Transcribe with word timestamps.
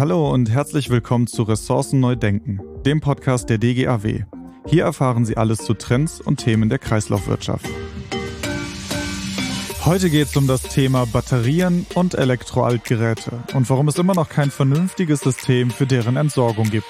Hallo 0.00 0.30
und 0.30 0.48
herzlich 0.48 0.88
willkommen 0.88 1.26
zu 1.26 1.42
Ressourcen 1.42 2.00
neu 2.00 2.16
denken, 2.16 2.58
dem 2.86 3.02
Podcast 3.02 3.50
der 3.50 3.58
DGAW. 3.58 4.24
Hier 4.66 4.84
erfahren 4.84 5.26
Sie 5.26 5.36
alles 5.36 5.58
zu 5.58 5.74
Trends 5.74 6.22
und 6.22 6.38
Themen 6.38 6.70
der 6.70 6.78
Kreislaufwirtschaft. 6.78 7.66
Heute 9.84 10.08
geht 10.08 10.28
es 10.28 10.36
um 10.38 10.46
das 10.46 10.62
Thema 10.62 11.04
Batterien 11.04 11.84
und 11.94 12.14
Elektroaltgeräte 12.14 13.42
und 13.52 13.68
warum 13.68 13.88
es 13.88 13.98
immer 13.98 14.14
noch 14.14 14.30
kein 14.30 14.50
vernünftiges 14.50 15.20
System 15.20 15.70
für 15.70 15.86
deren 15.86 16.16
Entsorgung 16.16 16.70
gibt. 16.70 16.86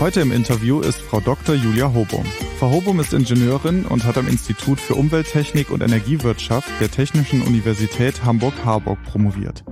Heute 0.00 0.22
im 0.22 0.32
Interview 0.32 0.80
ist 0.80 1.02
Frau 1.02 1.20
Dr. 1.20 1.54
Julia 1.54 1.92
Hobum. 1.92 2.24
Frau 2.58 2.72
Hobum 2.72 2.98
ist 2.98 3.12
Ingenieurin 3.12 3.84
und 3.84 4.02
hat 4.02 4.18
am 4.18 4.26
Institut 4.26 4.80
für 4.80 4.96
Umwelttechnik 4.96 5.70
und 5.70 5.80
Energiewirtschaft 5.80 6.68
der 6.80 6.90
Technischen 6.90 7.40
Universität 7.42 8.24
Hamburg-Harburg 8.24 8.98
promoviert. 9.04 9.62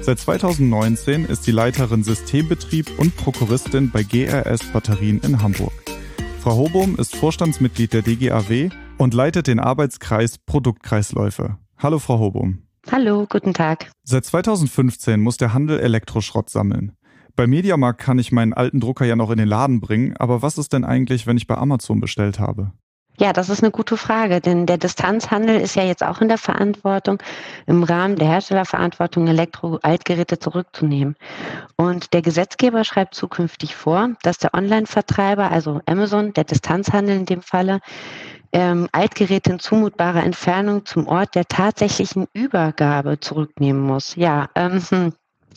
Seit 0.00 0.20
2019 0.20 1.24
ist 1.24 1.42
sie 1.42 1.50
Leiterin 1.50 2.04
Systembetrieb 2.04 3.00
und 3.00 3.16
Prokuristin 3.16 3.90
bei 3.90 4.04
GRS 4.04 4.62
Batterien 4.72 5.18
in 5.22 5.42
Hamburg. 5.42 5.72
Frau 6.40 6.56
Hobum 6.56 6.94
ist 7.00 7.16
Vorstandsmitglied 7.16 7.92
der 7.92 8.02
DGAW 8.02 8.70
und 8.96 9.12
leitet 9.12 9.48
den 9.48 9.58
Arbeitskreis 9.58 10.38
Produktkreisläufe. 10.38 11.58
Hallo 11.78 11.98
Frau 11.98 12.20
Hobum. 12.20 12.62
Hallo, 12.92 13.26
guten 13.28 13.54
Tag. 13.54 13.90
Seit 14.04 14.24
2015 14.24 15.20
muss 15.20 15.36
der 15.36 15.52
Handel 15.52 15.80
Elektroschrott 15.80 16.48
sammeln. 16.48 16.92
Bei 17.36 17.46
Mediamarkt 17.46 18.00
kann 18.00 18.18
ich 18.18 18.32
meinen 18.32 18.54
alten 18.54 18.80
Drucker 18.80 19.04
ja 19.04 19.14
noch 19.14 19.30
in 19.30 19.36
den 19.36 19.46
Laden 19.46 19.80
bringen, 19.80 20.16
aber 20.16 20.40
was 20.40 20.56
ist 20.56 20.72
denn 20.72 20.84
eigentlich, 20.84 21.26
wenn 21.26 21.36
ich 21.36 21.46
bei 21.46 21.56
Amazon 21.56 22.00
bestellt 22.00 22.40
habe? 22.40 22.72
Ja, 23.18 23.32
das 23.32 23.48
ist 23.48 23.62
eine 23.62 23.70
gute 23.70 23.96
Frage, 23.96 24.40
denn 24.40 24.66
der 24.66 24.76
Distanzhandel 24.76 25.58
ist 25.60 25.74
ja 25.74 25.82
jetzt 25.82 26.02
auch 26.02 26.20
in 26.20 26.28
der 26.28 26.36
Verantwortung, 26.36 27.18
im 27.66 27.82
Rahmen 27.82 28.16
der 28.16 28.28
Herstellerverantwortung 28.28 29.26
Elektro-Altgeräte 29.26 30.38
zurückzunehmen. 30.38 31.16
Und 31.76 32.12
der 32.12 32.20
Gesetzgeber 32.20 32.84
schreibt 32.84 33.14
zukünftig 33.14 33.74
vor, 33.74 34.10
dass 34.22 34.38
der 34.38 34.52
Online-Vertreiber, 34.52 35.50
also 35.50 35.80
Amazon, 35.86 36.34
der 36.34 36.44
Distanzhandel 36.44 37.16
in 37.16 37.26
dem 37.26 37.42
Falle, 37.42 37.80
ähm, 38.52 38.88
Altgeräte 38.92 39.52
in 39.52 39.58
zumutbarer 39.58 40.22
Entfernung 40.22 40.84
zum 40.84 41.06
Ort 41.06 41.34
der 41.34 41.46
tatsächlichen 41.46 42.26
Übergabe 42.34 43.18
zurücknehmen 43.20 43.82
muss. 43.82 44.14
Ja, 44.16 44.48
ähm, 44.54 44.82
hm. 44.88 45.12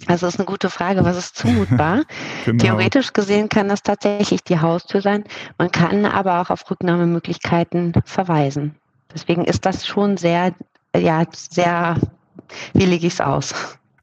Also 0.06 0.28
ist 0.28 0.40
eine 0.40 0.46
gute 0.46 0.70
Frage, 0.70 1.04
was 1.04 1.18
ist 1.18 1.38
zumutbar? 1.38 2.04
genau. 2.46 2.64
Theoretisch 2.64 3.14
gesehen 3.14 3.50
kann 3.50 3.70
das 3.70 3.84
tatsächlich 3.84 4.44
die 4.44 4.60
Haustür 4.60 5.02
sein. 5.02 5.24
Man 5.58 5.72
kann 5.72 6.06
aber 6.06 6.42
auch 6.42 6.50
auf 6.50 6.70
Rücknahmemöglichkeiten 6.70 7.94
verweisen. 8.06 8.76
Deswegen 9.14 9.46
ist 9.46 9.66
das 9.66 9.88
schon 9.88 10.18
sehr, 10.18 10.54
ja, 10.96 11.26
sehr, 11.32 11.98
wie 12.74 12.86
lege 12.86 13.08
ich 13.08 13.14
es 13.14 13.22
aus? 13.22 13.54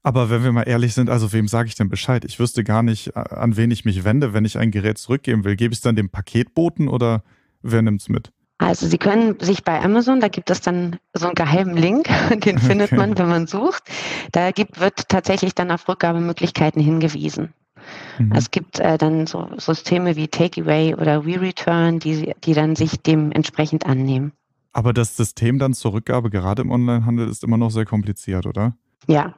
Aber 0.03 0.31
wenn 0.31 0.45
wir 0.45 0.53
mal 0.53 0.63
ehrlich 0.63 0.95
sind, 0.95 1.11
also 1.11 1.33
wem 1.33 1.49
sage 1.49 1.69
ich 1.69 1.75
denn 1.75 1.89
Bescheid? 1.89 2.25
Ich 2.25 2.39
wüsste 2.39 2.63
gar 2.63 2.85
nicht, 2.85 3.17
an 3.17 3.57
wen 3.57 3.73
ich 3.73 3.85
mich 3.85 4.05
wende, 4.05 4.33
wenn 4.33 4.45
ich 4.45 4.57
ein 4.57 4.71
Gerät 4.71 4.99
zurückgeben 4.99 5.45
will. 5.45 5.57
Gebe 5.57 5.73
ich 5.73 5.79
es 5.79 5.83
dann 5.83 5.97
dem 5.97 6.11
Paketboten 6.11 6.89
oder 6.89 7.25
wer 7.63 7.83
nimmt 7.83 8.03
es 8.03 8.09
mit? 8.09 8.31
Also 8.59 8.87
Sie 8.87 8.99
können 8.99 9.39
sich 9.39 9.65
bei 9.65 9.83
Amazon, 9.83 10.21
da 10.21 10.29
gibt 10.29 10.51
es 10.51 10.63
dann 10.63 10.99
so 11.13 11.27
einen 11.27 11.35
geheimen 11.35 11.77
Link, 11.77 12.09
den 12.45 12.59
findet 12.59 12.89
okay. 12.89 12.97
man, 12.97 13.19
wenn 13.19 13.29
man 13.29 13.47
sucht. 13.47 13.85
Da 14.33 14.51
gibt, 14.51 14.81
wird 14.81 15.09
tatsächlich 15.09 15.55
dann 15.55 15.71
auf 15.71 15.89
Rückgabemöglichkeiten 15.89 16.83
hingewiesen. 16.83 17.53
Mhm. 18.19 18.33
Es 18.33 18.51
gibt 18.51 18.81
äh, 18.81 18.99
dann 18.99 19.27
so 19.27 19.49
Systeme 19.59 20.17
wie 20.17 20.29
Takeaway 20.29 20.95
oder 20.95 21.27
WeReturn, 21.27 21.99
die, 21.99 22.35
die 22.45 22.55
dann 22.55 22.77
sich 22.77 23.03
dementsprechend 23.03 23.87
annehmen. 23.87 24.33
Aber 24.73 24.93
das 24.93 25.17
System 25.17 25.59
dann 25.59 25.75
zur 25.75 25.93
Rückgabe 25.93 26.31
gerade 26.31 26.63
im 26.63 26.71
Onlinehandel 26.71 27.29
ist 27.29 27.45
immer 27.45 27.57
noch 27.57 27.71
sehr 27.71 27.87
kompliziert, 27.87 28.47
oder? 28.47 28.75
Ja, 29.07 29.35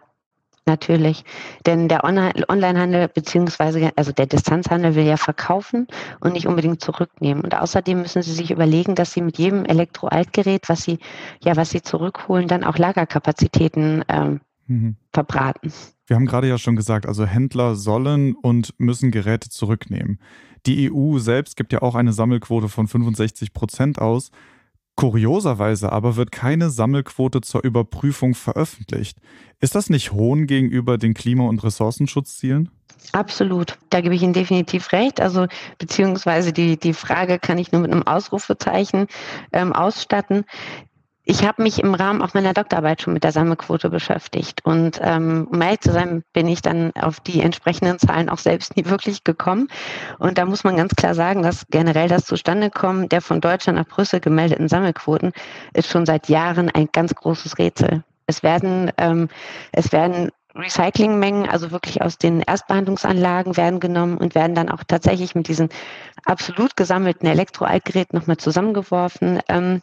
Natürlich, 0.69 1.25
denn 1.65 1.89
der 1.89 2.05
Onlinehandel 2.05 3.09
beziehungsweise 3.09 3.91
also 3.97 4.13
der 4.13 4.27
Distanzhandel 4.27 4.95
will 4.95 5.07
ja 5.07 5.17
verkaufen 5.17 5.87
und 6.21 6.35
nicht 6.35 6.47
unbedingt 6.47 6.83
zurücknehmen. 6.83 7.43
Und 7.43 7.55
außerdem 7.55 8.03
müssen 8.03 8.21
Sie 8.21 8.35
sich 8.35 8.51
überlegen, 8.51 8.95
dass 8.95 9.13
Sie 9.13 9.23
mit 9.23 9.39
jedem 9.39 9.65
Elektroaltgerät, 9.65 10.69
was 10.69 10.83
Sie 10.83 10.99
ja 11.43 11.57
was 11.57 11.71
Sie 11.71 11.81
zurückholen, 11.81 12.49
dann 12.49 12.65
auch 12.65 12.77
Lagerkapazitäten 12.77 14.05
ähm, 14.09 14.41
mhm. 14.67 14.97
verbraten. 15.11 15.73
Wir 16.07 16.17
haben 16.17 16.27
gerade 16.27 16.49
ja 16.49 16.59
schon 16.59 16.77
gesagt, 16.77 17.07
also 17.07 17.25
Händler 17.25 17.75
sollen 17.75 18.35
und 18.35 18.75
müssen 18.77 19.11
Geräte 19.11 19.49
zurücknehmen. 19.49 20.21
Die 20.67 20.93
EU 20.93 21.19
selbst 21.19 21.57
gibt 21.57 21.73
ja 21.73 21.81
auch 21.81 21.95
eine 21.95 22.13
Sammelquote 22.13 22.69
von 22.69 22.89
65 22.89 23.55
Prozent 23.55 23.99
aus. 24.03 24.33
Kurioserweise 24.99 25.93
aber 25.93 26.17
wird 26.17 26.33
keine 26.33 26.71
Sammelquote 26.71 27.41
zur 27.41 27.63
Überprüfung 27.63 28.35
veröffentlicht. 28.35 29.17
Ist 29.61 29.77
das 29.77 29.91
nicht 29.91 30.11
Hohn 30.11 30.49
gegenüber 30.49 30.99
den 30.99 31.15
Klima- 31.15 31.47
und 31.47 31.63
Ressourcenschutzzielen? 31.63 32.69
Absolut, 33.13 33.79
da 33.91 34.01
gebe 34.01 34.17
ich 34.17 34.23
Ihnen 34.23 34.33
definitiv 34.33 34.91
recht. 34.91 35.21
Also 35.21 35.47
beziehungsweise 35.79 36.53
die, 36.53 36.77
die 36.77 36.95
Frage 36.95 37.39
kann 37.39 37.59
ich 37.59 37.71
nur 37.71 37.83
mit 37.83 37.93
einem 37.93 38.09
Ausrufezeichen 38.09 39.07
ähm, 39.53 39.73
ausstatten. 39.73 40.45
Ich 41.31 41.45
habe 41.45 41.63
mich 41.63 41.79
im 41.79 41.93
Rahmen 41.93 42.23
auch 42.23 42.33
meiner 42.33 42.55
Doktorarbeit 42.55 43.03
schon 43.03 43.13
mit 43.13 43.23
der 43.23 43.33
Sammelquote 43.33 43.91
beschäftigt. 43.91 44.65
Und 44.65 44.99
ähm, 45.03 45.47
um 45.53 45.61
ehrlich 45.61 45.81
zu 45.81 45.93
sein, 45.93 46.23
bin 46.33 46.49
ich 46.49 46.63
dann 46.63 46.91
auf 46.99 47.21
die 47.21 47.43
entsprechenden 47.43 47.99
Zahlen 47.99 48.31
auch 48.31 48.39
selbst 48.39 48.79
nie 48.79 48.87
wirklich 48.87 49.25
gekommen. 49.25 49.69
Und 50.19 50.39
da 50.39 50.47
muss 50.47 50.65
man 50.65 50.79
ganz 50.79 50.95
klar 50.97 51.15
sagen, 51.15 51.43
dass 51.43 51.67
generell 51.69 52.09
das 52.09 52.25
Zustandekommen 52.25 53.11
der 53.11 53.21
von 53.21 53.43
Deutschland 53.43 53.79
nach 53.79 53.87
Brüssel 53.87 54.21
gemeldeten 54.21 54.69
Sammelquoten 54.69 55.33
ist 55.75 55.91
schon 55.91 56.07
seit 56.07 56.31
Jahren 56.31 56.71
ein 56.71 56.89
ganz 56.93 57.15
großes 57.15 57.59
Rätsel. 57.59 58.05
Es 58.27 58.43
werden, 58.43 58.91
ähm, 58.97 59.29
es 59.73 59.93
werden 59.93 60.31
Recyclingmengen, 60.55 61.47
also 61.47 61.73
wirklich 61.73 62.01
aus 62.01 62.17
den 62.17 62.41
Erstbehandlungsanlagen 62.41 63.59
werden 63.59 63.81
genommen 63.81 64.17
und 64.17 64.35
werden 64.35 64.55
dann 64.55 64.71
auch 64.71 64.83
tatsächlich 64.83 65.35
mit 65.35 65.49
diesen 65.49 65.69
absolut 66.25 66.75
gesammelten 66.75 67.27
Elektroaltgeräten 67.29 68.19
nochmal 68.19 68.39
zusammengeworfen. 68.39 69.41
Ähm, 69.51 69.83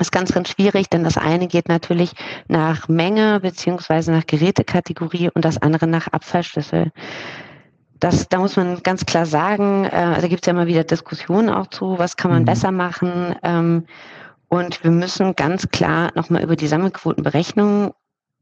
ist 0.00 0.12
ganz, 0.12 0.32
ganz 0.32 0.50
schwierig, 0.50 0.88
denn 0.90 1.04
das 1.04 1.16
eine 1.16 1.46
geht 1.48 1.68
natürlich 1.68 2.12
nach 2.48 2.88
Menge 2.88 3.40
beziehungsweise 3.40 4.12
nach 4.12 4.26
Gerätekategorie 4.26 5.30
und 5.32 5.44
das 5.44 5.60
andere 5.60 5.86
nach 5.86 6.08
Abfallschlüssel. 6.08 6.92
Das, 8.00 8.28
da 8.28 8.38
muss 8.38 8.56
man 8.56 8.82
ganz 8.82 9.06
klar 9.06 9.26
sagen, 9.26 9.84
äh, 9.84 10.20
da 10.20 10.28
gibt 10.28 10.42
es 10.42 10.46
ja 10.46 10.52
immer 10.52 10.66
wieder 10.66 10.84
Diskussionen 10.84 11.50
auch 11.50 11.66
zu, 11.66 11.98
was 11.98 12.16
kann 12.16 12.30
man 12.30 12.42
mhm. 12.42 12.46
besser 12.46 12.70
machen. 12.70 13.34
Ähm, 13.42 13.86
und 14.48 14.82
wir 14.82 14.90
müssen 14.90 15.34
ganz 15.34 15.68
klar 15.68 16.10
nochmal 16.14 16.42
über 16.42 16.56
die 16.56 16.68
Sammelquotenberechnung 16.68 17.92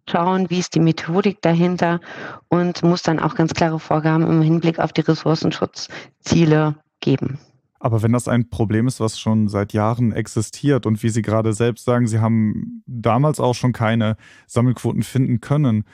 schauen, 0.08 0.50
wie 0.50 0.60
ist 0.60 0.74
die 0.74 0.80
Methodik 0.80 1.42
dahinter 1.42 2.00
und 2.48 2.82
muss 2.82 3.02
dann 3.02 3.18
auch 3.18 3.34
ganz 3.34 3.54
klare 3.54 3.80
Vorgaben 3.80 4.26
im 4.26 4.42
Hinblick 4.42 4.78
auf 4.78 4.92
die 4.92 5.00
Ressourcenschutzziele 5.00 6.76
geben. 7.00 7.38
Aber 7.78 8.02
wenn 8.02 8.12
das 8.12 8.28
ein 8.28 8.48
Problem 8.48 8.86
ist, 8.86 9.00
was 9.00 9.18
schon 9.18 9.48
seit 9.48 9.72
Jahren 9.72 10.12
existiert 10.12 10.86
und 10.86 11.02
wie 11.02 11.08
Sie 11.08 11.22
gerade 11.22 11.52
selbst 11.52 11.84
sagen, 11.84 12.06
Sie 12.06 12.20
haben 12.20 12.82
damals 12.86 13.40
auch 13.40 13.54
schon 13.54 13.72
keine 13.72 14.16
Sammelquoten 14.46 15.02
finden 15.02 15.40
können, 15.40 15.84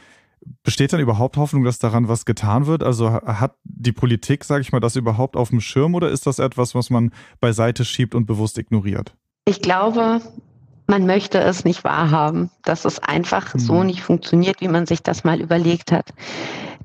besteht 0.63 0.93
dann 0.93 1.01
überhaupt 1.01 1.37
Hoffnung, 1.37 1.65
dass 1.65 1.79
daran 1.79 2.09
was 2.09 2.25
getan 2.25 2.67
wird? 2.67 2.83
Also 2.83 3.13
hat 3.13 3.57
die 3.65 3.93
Politik, 3.93 4.45
sage 4.45 4.63
ich 4.63 4.73
mal, 4.73 4.81
das 4.81 4.97
überhaupt 4.97 5.37
auf 5.37 5.51
dem 5.51 5.61
Schirm 5.61 5.95
oder 5.95 6.11
ist 6.11 6.27
das 6.27 6.39
etwas, 6.39 6.75
was 6.75 6.91
man 6.91 7.13
beiseite 7.41 7.85
schiebt 7.85 8.15
und 8.15 8.27
bewusst 8.27 8.59
ignoriert? 8.59 9.15
Ich 9.45 9.61
glaube, 9.61 10.21
man 10.87 11.07
möchte 11.07 11.39
es 11.39 11.65
nicht 11.65 11.85
wahrhaben, 11.85 12.51
dass 12.65 12.85
es 12.85 12.99
einfach 12.99 13.55
hm. 13.55 13.61
so 13.61 13.85
nicht 13.85 14.03
funktioniert, 14.03 14.61
wie 14.61 14.69
man 14.69 14.87
sich 14.87 15.03
das 15.03 15.25
mal 15.25 15.41
überlegt 15.41 15.93
hat. 15.93 16.13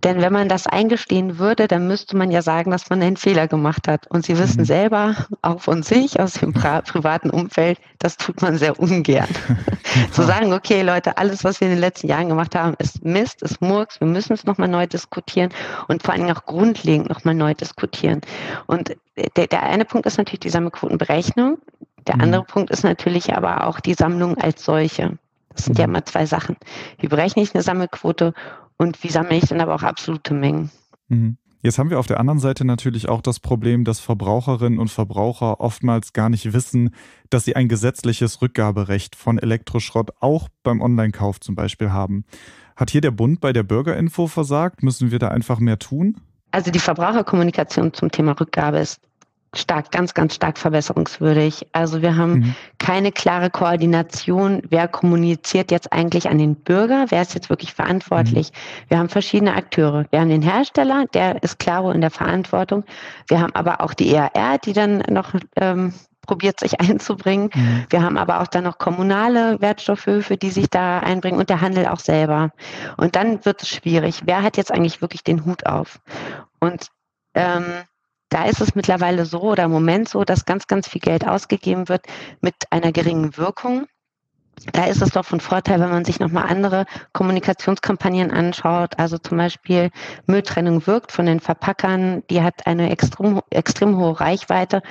Denn 0.03 0.21
wenn 0.21 0.33
man 0.33 0.49
das 0.49 0.67
eingestehen 0.67 1.39
würde, 1.39 1.67
dann 1.67 1.87
müsste 1.87 2.15
man 2.17 2.31
ja 2.31 2.41
sagen, 2.41 2.71
dass 2.71 2.89
man 2.89 3.01
einen 3.01 3.17
Fehler 3.17 3.47
gemacht 3.47 3.87
hat. 3.87 4.07
Und 4.07 4.25
Sie 4.25 4.37
wissen 4.37 4.61
mhm. 4.61 4.65
selber, 4.65 5.15
auch 5.41 5.61
von 5.61 5.83
sich, 5.83 6.19
aus 6.19 6.33
dem 6.33 6.53
privaten 6.53 7.29
Umfeld, 7.29 7.79
das 7.99 8.17
tut 8.17 8.41
man 8.41 8.57
sehr 8.57 8.79
ungern. 8.79 9.27
Zu 10.11 10.23
sagen, 10.23 10.53
okay, 10.53 10.81
Leute, 10.81 11.17
alles, 11.17 11.43
was 11.43 11.59
wir 11.59 11.67
in 11.67 11.73
den 11.73 11.81
letzten 11.81 12.07
Jahren 12.07 12.29
gemacht 12.29 12.55
haben, 12.55 12.75
ist 12.77 13.03
Mist, 13.03 13.41
ist 13.41 13.61
Murks, 13.61 13.99
wir 13.99 14.07
müssen 14.07 14.33
es 14.33 14.45
nochmal 14.45 14.67
neu 14.67 14.85
diskutieren 14.85 15.49
und 15.87 16.03
vor 16.03 16.13
allen 16.13 16.23
Dingen 16.25 16.37
auch 16.37 16.45
grundlegend 16.45 17.09
nochmal 17.09 17.35
neu 17.35 17.53
diskutieren. 17.53 18.21
Und 18.67 18.95
der, 19.35 19.47
der 19.47 19.63
eine 19.63 19.85
Punkt 19.85 20.05
ist 20.05 20.17
natürlich 20.17 20.41
die 20.41 20.49
Sammelquotenberechnung. 20.49 21.57
Der 22.07 22.15
mhm. 22.15 22.21
andere 22.21 22.43
Punkt 22.43 22.69
ist 22.71 22.83
natürlich 22.83 23.35
aber 23.35 23.67
auch 23.67 23.79
die 23.79 23.93
Sammlung 23.93 24.37
als 24.37 24.63
solche. 24.63 25.17
Das 25.49 25.65
sind 25.65 25.77
ja 25.77 25.87
mhm. 25.87 25.95
immer 25.95 26.05
zwei 26.05 26.25
Sachen. 26.25 26.55
Wie 26.99 27.07
berechne 27.07 27.43
ich 27.43 27.53
eine 27.53 27.63
Sammelquote 27.63 28.33
und 28.77 29.03
wie 29.03 29.09
sammle 29.09 29.35
ich 29.35 29.47
dann 29.47 29.61
aber 29.61 29.75
auch 29.75 29.83
absolute 29.83 30.33
Mengen? 30.33 30.71
Mhm. 31.07 31.37
Jetzt 31.63 31.79
haben 31.79 31.89
wir 31.89 31.99
auf 31.99 32.07
der 32.07 32.19
anderen 32.19 32.39
Seite 32.39 32.65
natürlich 32.65 33.09
auch 33.09 33.21
das 33.21 33.39
Problem, 33.39 33.83
dass 33.83 33.99
Verbraucherinnen 33.99 34.79
und 34.79 34.89
Verbraucher 34.89 35.59
oftmals 35.59 36.13
gar 36.13 36.29
nicht 36.29 36.53
wissen, 36.53 36.91
dass 37.29 37.45
sie 37.45 37.55
ein 37.55 37.67
gesetzliches 37.67 38.41
Rückgaberecht 38.41 39.15
von 39.15 39.39
Elektroschrott 39.39 40.11
auch 40.19 40.49
beim 40.63 40.81
Online-Kauf 40.81 41.39
zum 41.39 41.55
Beispiel 41.55 41.91
haben. 41.91 42.25
Hat 42.75 42.91
hier 42.91 43.01
der 43.01 43.11
Bund 43.11 43.41
bei 43.41 43.53
der 43.53 43.63
Bürgerinfo 43.63 44.27
versagt? 44.27 44.83
Müssen 44.83 45.09
wir 45.09 45.17
da 45.17 45.29
einfach 45.29 45.59
mehr 45.59 45.79
tun? 45.79 46.17
Also 46.51 46.71
die 46.71 46.79
Verbraucherkommunikation 46.79 47.91
zum 47.93 48.11
Thema 48.11 48.39
Rückgabe 48.39 48.77
ist 48.77 49.01
stark, 49.57 49.91
ganz, 49.91 50.13
ganz 50.13 50.35
stark 50.35 50.57
verbesserungswürdig. 50.57 51.67
Also 51.71 52.01
wir 52.01 52.15
haben 52.15 52.33
mhm. 52.33 52.55
keine 52.79 53.11
klare 53.11 53.49
Koordination, 53.49 54.61
wer 54.69 54.87
kommuniziert 54.87 55.71
jetzt 55.71 55.91
eigentlich 55.93 56.29
an 56.29 56.37
den 56.37 56.55
Bürger, 56.55 57.05
wer 57.09 57.21
ist 57.21 57.33
jetzt 57.33 57.49
wirklich 57.49 57.73
verantwortlich. 57.73 58.51
Mhm. 58.51 58.89
Wir 58.89 58.99
haben 58.99 59.09
verschiedene 59.09 59.55
Akteure. 59.55 60.05
Wir 60.11 60.21
haben 60.21 60.29
den 60.29 60.41
Hersteller, 60.41 61.05
der 61.13 61.43
ist 61.43 61.59
klaro 61.59 61.91
in 61.91 62.01
der 62.01 62.11
Verantwortung. 62.11 62.83
Wir 63.27 63.41
haben 63.41 63.53
aber 63.55 63.81
auch 63.81 63.93
die 63.93 64.13
ERR, 64.13 64.57
die 64.63 64.73
dann 64.73 65.03
noch 65.09 65.33
ähm, 65.55 65.93
probiert, 66.27 66.59
sich 66.59 66.79
einzubringen. 66.79 67.49
Mhm. 67.53 67.85
Wir 67.89 68.03
haben 68.03 68.17
aber 68.17 68.41
auch 68.41 68.47
dann 68.47 68.65
noch 68.65 68.77
kommunale 68.77 69.59
Wertstoffhöfe, 69.59 70.37
die 70.37 70.51
sich 70.51 70.69
da 70.69 70.99
einbringen 70.99 71.39
und 71.39 71.49
der 71.49 71.61
Handel 71.61 71.87
auch 71.87 71.99
selber. 71.99 72.51
Und 72.97 73.15
dann 73.15 73.43
wird 73.45 73.63
es 73.63 73.69
schwierig. 73.69 74.21
Wer 74.25 74.43
hat 74.43 74.57
jetzt 74.57 74.71
eigentlich 74.71 75.01
wirklich 75.01 75.23
den 75.23 75.45
Hut 75.45 75.65
auf? 75.65 75.99
Und 76.59 76.87
ähm, 77.33 77.65
da 78.29 78.45
ist 78.45 78.61
es 78.61 78.75
mittlerweile 78.75 79.25
so 79.25 79.41
oder 79.41 79.63
im 79.63 79.71
Moment 79.71 80.09
so, 80.09 80.23
dass 80.23 80.45
ganz, 80.45 80.67
ganz 80.67 80.87
viel 80.87 81.01
Geld 81.01 81.27
ausgegeben 81.27 81.89
wird 81.89 82.05
mit 82.41 82.55
einer 82.71 82.91
geringen 82.91 83.37
Wirkung. 83.37 83.87
Da 84.73 84.85
ist 84.85 85.01
es 85.01 85.11
doch 85.11 85.23
von 85.23 85.39
Vorteil, 85.39 85.79
wenn 85.79 85.91
man 85.91 86.03
sich 86.03 86.19
nochmal 86.19 86.49
andere 86.49 86.85
Kommunikationskampagnen 87.13 88.31
anschaut. 88.31 88.97
Also 88.97 89.19
zum 89.19 89.37
Beispiel 89.37 89.91
Mülltrennung 90.25 90.87
wirkt 90.87 91.11
von 91.11 91.27
den 91.27 91.39
Verpackern. 91.39 92.23
Die 92.29 92.41
hat 92.41 92.65
eine 92.65 92.89
extrem, 92.89 93.41
extrem 93.51 93.97
hohe 93.97 94.19
Reichweite. 94.19 94.81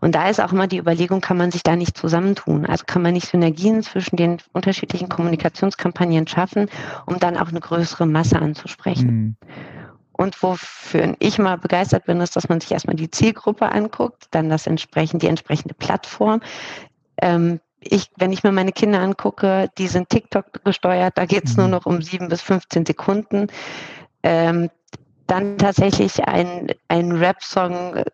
Und 0.00 0.16
da 0.16 0.28
ist 0.28 0.40
auch 0.40 0.52
immer 0.52 0.66
die 0.66 0.78
Überlegung, 0.78 1.20
kann 1.20 1.36
man 1.36 1.52
sich 1.52 1.62
da 1.62 1.76
nicht 1.76 1.96
zusammentun? 1.96 2.66
Also 2.66 2.84
kann 2.86 3.02
man 3.02 3.12
nicht 3.12 3.28
Synergien 3.28 3.82
zwischen 3.82 4.16
den 4.16 4.38
unterschiedlichen 4.52 5.08
Kommunikationskampagnen 5.08 6.26
schaffen, 6.26 6.68
um 7.06 7.20
dann 7.20 7.36
auch 7.36 7.48
eine 7.48 7.60
größere 7.60 8.06
Masse 8.06 8.40
anzusprechen? 8.40 9.06
Mhm. 9.06 9.36
Und 10.22 10.40
wofür 10.40 11.16
ich 11.18 11.40
mal 11.40 11.58
begeistert 11.58 12.04
bin, 12.04 12.20
ist, 12.20 12.36
dass 12.36 12.48
man 12.48 12.60
sich 12.60 12.70
erstmal 12.70 12.94
die 12.94 13.10
Zielgruppe 13.10 13.72
anguckt, 13.72 14.26
dann 14.30 14.48
das 14.48 14.68
entsprechend, 14.68 15.22
die 15.22 15.26
entsprechende 15.26 15.74
Plattform. 15.74 16.40
Ähm, 17.20 17.58
ich, 17.80 18.08
wenn 18.18 18.32
ich 18.32 18.44
mir 18.44 18.52
meine 18.52 18.70
Kinder 18.70 19.00
angucke, 19.00 19.68
die 19.78 19.88
sind 19.88 20.10
TikTok 20.10 20.64
gesteuert, 20.64 21.18
da 21.18 21.26
geht 21.26 21.46
es 21.46 21.56
mhm. 21.56 21.62
nur 21.62 21.68
noch 21.70 21.86
um 21.86 22.02
sieben 22.02 22.28
bis 22.28 22.40
15 22.40 22.86
Sekunden. 22.86 23.48
Ähm, 24.22 24.70
dann 25.26 25.58
tatsächlich 25.58 26.24
ein, 26.24 26.68
ein 26.86 27.10
Rap-Song 27.10 28.04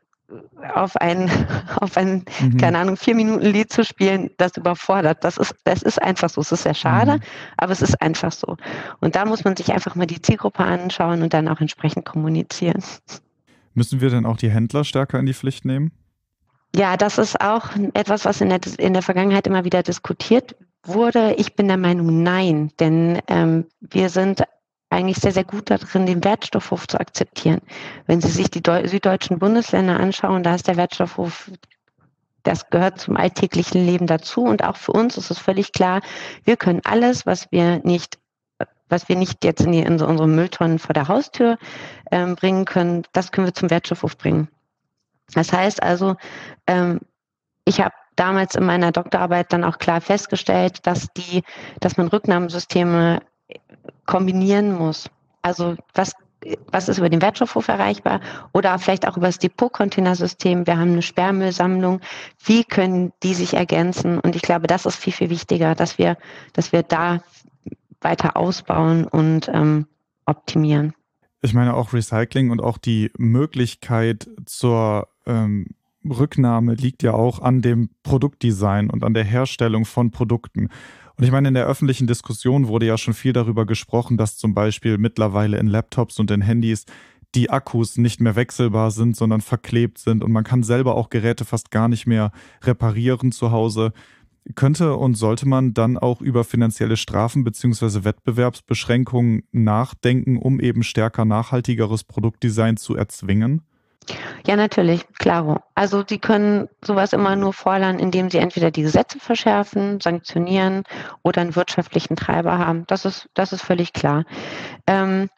auf 0.75 0.97
ein, 0.97 1.31
auf 1.81 1.97
ein, 1.97 2.25
mhm. 2.41 2.57
keine 2.57 2.79
Ahnung, 2.79 2.97
vier 2.97 3.15
Minuten 3.15 3.45
Lied 3.45 3.73
zu 3.73 3.85
spielen, 3.85 4.31
das 4.37 4.57
überfordert. 4.57 5.25
Das 5.25 5.39
ist, 5.39 5.55
das 5.65 5.83
ist 5.83 6.01
einfach 6.01 6.31
so. 6.31 6.41
Es 6.41 6.53
ist 6.53 6.63
sehr 6.63 6.75
schade, 6.75 7.15
mhm. 7.15 7.23
aber 7.57 7.73
es 7.73 7.83
ist 7.83 8.01
einfach 8.01 8.33
so. 8.33 8.57
Und 9.01 9.17
da 9.17 9.25
muss 9.25 9.45
man 9.45 9.57
sich 9.57 9.73
einfach 9.73 9.95
mal 9.95 10.07
die 10.07 10.21
Zielgruppe 10.21 10.65
anschauen 10.65 11.23
und 11.23 11.33
dann 11.33 11.49
auch 11.49 11.61
entsprechend 11.61 12.05
kommunizieren. 12.05 12.83
Müssen 13.75 14.01
wir 14.01 14.11
denn 14.11 14.27
auch 14.27 14.37
die 14.37 14.51
Händler 14.51 14.85
stärker 14.85 15.19
in 15.21 15.27
die 15.27 15.35
Pflicht 15.35 15.65
nehmen? 15.65 15.93
Ja, 16.75 16.97
das 16.97 17.17
ist 17.17 17.41
auch 17.41 17.71
etwas, 17.95 18.25
was 18.25 18.41
in 18.41 18.49
der, 18.49 18.61
in 18.79 18.93
der 18.93 19.03
Vergangenheit 19.03 19.47
immer 19.47 19.65
wieder 19.65 19.83
diskutiert 19.83 20.57
wurde. 20.83 21.35
Ich 21.39 21.55
bin 21.55 21.69
der 21.69 21.77
Meinung, 21.77 22.23
nein, 22.23 22.73
denn 22.81 23.21
ähm, 23.29 23.67
wir 23.81 24.11
sind 24.11 24.43
eigentlich 24.91 25.19
sehr, 25.19 25.33
sehr 25.33 25.45
gut 25.45 25.71
darin, 25.71 26.07
den 26.07 26.25
Wertstoffhof 26.25 26.89
zu 26.89 26.99
akzeptieren. 26.99 27.61
Wenn 28.07 28.21
Sie 28.21 28.31
sich 28.31 28.51
die 28.51 28.63
süddeutschen 28.89 29.39
Bundesländer 29.39 30.01
anschauen, 30.01 30.43
da 30.43 30.55
ist 30.55 30.67
der 30.67 30.77
Wertstoffhof 30.77 31.51
das 32.49 32.71
gehört 32.71 32.99
zum 32.99 33.17
alltäglichen 33.17 33.85
Leben 33.85 34.07
dazu. 34.07 34.43
Und 34.43 34.65
auch 34.65 34.77
für 34.77 34.93
uns 34.93 35.17
ist 35.19 35.31
es 35.31 35.39
völlig 35.39 35.73
klar, 35.73 36.01
wir 36.45 36.57
können 36.57 36.81
alles, 36.85 37.27
was 37.27 37.51
wir 37.53 37.81
nicht, 37.85 38.19
was 38.89 39.09
wir 39.09 39.17
nicht 39.17 39.45
jetzt 39.45 39.61
in, 39.61 39.73
die, 39.73 39.81
in 39.81 40.01
unsere 40.01 40.27
Mülltonnen 40.27 40.79
vor 40.79 40.95
der 40.95 41.09
Haustür 41.09 41.59
ähm, 42.11 42.37
bringen 42.37 42.65
können, 42.65 43.05
das 43.13 43.33
können 43.33 43.47
wir 43.47 43.55
zum 43.55 43.71
Wertstoffhof 43.71 44.17
bringen. 44.17 44.49
Das 45.35 45.53
heißt 45.53 45.83
also, 45.83 46.17
ähm, 46.67 47.01
ich 47.67 47.83
habe 47.83 47.95
damals 48.17 48.55
in 48.55 48.65
meiner 48.65 48.93
Doktorarbeit 48.93 49.53
dann 49.53 49.63
auch 49.63 49.79
klar 49.79 50.01
festgestellt, 50.01 50.87
dass 50.87 51.09
die, 51.13 51.43
dass 51.81 51.99
man 51.99 52.09
Rücknahmesysteme 52.09 53.21
kombinieren 54.07 54.73
muss. 54.73 55.11
Also 55.43 55.77
was, 55.95 56.13
was 56.71 56.89
ist 56.89 56.99
über 56.99 57.09
den 57.09 57.23
Wertstoffhof 57.23 57.69
erreichbar 57.69 58.21
oder 58.53 58.79
vielleicht 58.79 59.07
auch 59.07 59.17
über 59.17 59.27
das 59.27 59.39
Depot-Containersystem. 59.39 60.67
Wir 60.67 60.79
haben 60.79 60.93
eine 60.93 61.03
Sperrmüllsammlung. 61.03 62.01
Wie 62.45 62.65
können 62.65 63.13
die 63.23 63.35
sich 63.35 63.55
ergänzen? 63.55 64.19
Und 64.19 64.37
ich 64.37 64.43
glaube, 64.43 64.67
das 64.67 64.87
ist 64.87 64.97
viel, 64.97 65.13
viel 65.13 65.31
wichtiger, 65.31 65.75
dass 65.75 65.99
wir, 65.99 66.17
dass 66.53 66.73
wir 66.73 66.83
da 66.83 67.23
weiter 68.01 68.37
ausbauen 68.37 69.05
und 69.05 69.49
ähm, 69.53 69.87
optimieren. 70.27 70.95
Ich 71.41 71.55
meine 71.55 71.75
auch 71.75 71.93
Recycling 71.93 72.51
und 72.51 72.61
auch 72.61 72.79
die 72.79 73.11
Möglichkeit 73.17 74.29
zur 74.45 75.09
ähm, 75.27 75.69
Rücknahme 76.05 76.75
liegt 76.75 77.03
ja 77.03 77.13
auch 77.13 77.41
an 77.41 77.63
dem 77.63 77.91
Produktdesign 78.03 78.91
und 78.91 79.05
an 79.05 79.15
der 79.15 79.25
Herstellung 79.25 79.85
von 79.85 80.11
Produkten. 80.11 80.69
Und 81.19 81.25
ich 81.25 81.33
meine, 81.33 81.49
in 81.49 81.55
der 81.55 81.67
öffentlichen 81.67 82.07
Diskussion 82.07 82.69
wurde 82.69 82.87
ja 82.87 82.97
schon 82.97 83.13
viel 83.13 83.33
darüber 83.33 83.67
gesprochen, 83.67 84.17
dass 84.17 84.37
zum 84.37 84.55
Beispiel 84.55 84.99
mittlerweile 84.99 85.59
in 85.59 85.67
Laptops 85.67 86.21
und 86.21 86.31
in 86.31 86.43
Handys 86.43 86.85
die 87.35 87.51
Akkus 87.51 87.99
nicht 87.99 88.21
mehr 88.21 88.37
wechselbar 88.37 88.93
sind, 88.93 89.17
sondern 89.17 89.41
verklebt 89.41 89.99
sind 89.99 90.23
und 90.23 90.31
man 90.31 90.45
kann 90.45 90.63
selber 90.63 90.95
auch 90.95 91.11
Geräte 91.11 91.45
fast 91.45 91.73
gar 91.73 91.89
nicht 91.89 92.07
mehr 92.07 92.31
reparieren 92.63 93.33
zu 93.33 93.51
Hause. 93.51 93.93
Könnte 94.55 94.95
und 94.95 95.17
sollte 95.17 95.47
man 95.47 95.75
dann 95.75 95.99
auch 95.99 96.23
über 96.23 96.45
finanzielle 96.45 96.97
Strafen 96.97 97.43
bzw. 97.43 98.05
Wettbewerbsbeschränkungen 98.05 99.43
nachdenken, 99.51 100.39
um 100.39 100.61
eben 100.61 100.85
stärker 100.85 101.25
nachhaltigeres 101.25 102.05
Produktdesign 102.05 102.77
zu 102.77 102.95
erzwingen? 102.95 103.63
Ja, 104.47 104.57
natürlich, 104.57 105.07
klaro. 105.19 105.59
Also 105.75 106.03
Sie 106.07 106.19
können 106.19 106.69
sowas 106.83 107.13
immer 107.13 107.37
nur 107.37 107.53
fordern, 107.53 107.99
indem 107.99 108.31
Sie 108.31 108.39
entweder 108.39 108.71
die 108.71 108.83
Gesetze 108.83 109.19
verschärfen, 109.19 110.01
sanktionieren 110.01 110.85
oder 111.23 111.43
einen 111.43 111.57
wirtschaftlichen 111.57 112.17
Treiber 112.17 112.59
haben. 112.59 112.85
Das 112.87 113.05
ist, 113.05 113.29
das 113.35 113.53
ist 113.53 113.63
völlig 113.63 113.93
klar. 113.93 114.25
Ähm, 114.87 115.29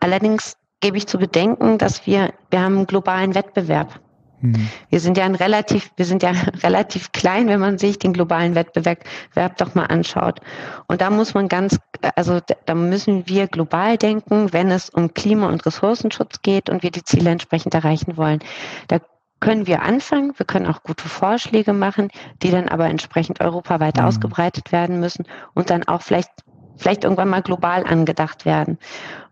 allerdings 0.00 0.56
gebe 0.80 0.98
ich 0.98 1.06
zu 1.06 1.18
bedenken, 1.18 1.78
dass 1.78 2.06
wir, 2.06 2.34
wir 2.50 2.60
haben 2.60 2.76
einen 2.76 2.86
globalen 2.86 3.34
Wettbewerb. 3.34 4.00
Mhm. 4.42 4.68
Wir 4.90 5.00
sind 5.00 5.16
ja 5.16 5.24
ein 5.24 5.34
relativ, 5.34 5.90
wir 5.96 6.04
sind 6.04 6.22
ja 6.22 6.32
relativ 6.62 7.12
klein, 7.12 7.48
wenn 7.48 7.60
man 7.60 7.78
sich 7.78 7.98
den 7.98 8.12
globalen 8.12 8.54
Wettbewerb 8.54 9.56
doch 9.56 9.74
mal 9.74 9.86
anschaut. 9.86 10.40
Und 10.88 11.00
da 11.00 11.10
muss 11.10 11.34
man 11.34 11.48
ganz, 11.48 11.78
also 12.16 12.40
da 12.66 12.74
müssen 12.74 13.28
wir 13.28 13.46
global 13.46 13.96
denken, 13.96 14.52
wenn 14.52 14.70
es 14.70 14.90
um 14.90 15.14
Klima- 15.14 15.48
und 15.48 15.64
Ressourcenschutz 15.64 16.42
geht 16.42 16.68
und 16.68 16.82
wir 16.82 16.90
die 16.90 17.04
Ziele 17.04 17.30
entsprechend 17.30 17.74
erreichen 17.74 18.16
wollen. 18.16 18.40
Da 18.88 19.00
können 19.40 19.66
wir 19.66 19.82
anfangen. 19.82 20.34
Wir 20.36 20.46
können 20.46 20.66
auch 20.66 20.82
gute 20.82 21.08
Vorschläge 21.08 21.72
machen, 21.72 22.08
die 22.42 22.50
dann 22.50 22.68
aber 22.68 22.86
entsprechend 22.86 23.40
europaweit 23.40 23.96
mhm. 23.96 24.04
ausgebreitet 24.04 24.72
werden 24.72 25.00
müssen 25.00 25.24
und 25.54 25.70
dann 25.70 25.84
auch 25.84 26.02
vielleicht 26.02 26.30
vielleicht 26.76 27.04
irgendwann 27.04 27.28
mal 27.28 27.42
global 27.42 27.84
angedacht 27.84 28.44
werden. 28.44 28.78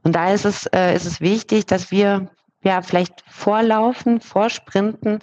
Und 0.03 0.15
da 0.15 0.33
ist 0.33 0.45
es, 0.45 0.67
äh, 0.67 0.95
ist 0.95 1.07
es 1.07 1.21
wichtig, 1.21 1.67
dass 1.67 1.91
wir 1.91 2.29
ja, 2.63 2.83
vielleicht 2.83 3.23
vorlaufen, 3.27 4.21
vorsprinten 4.21 5.21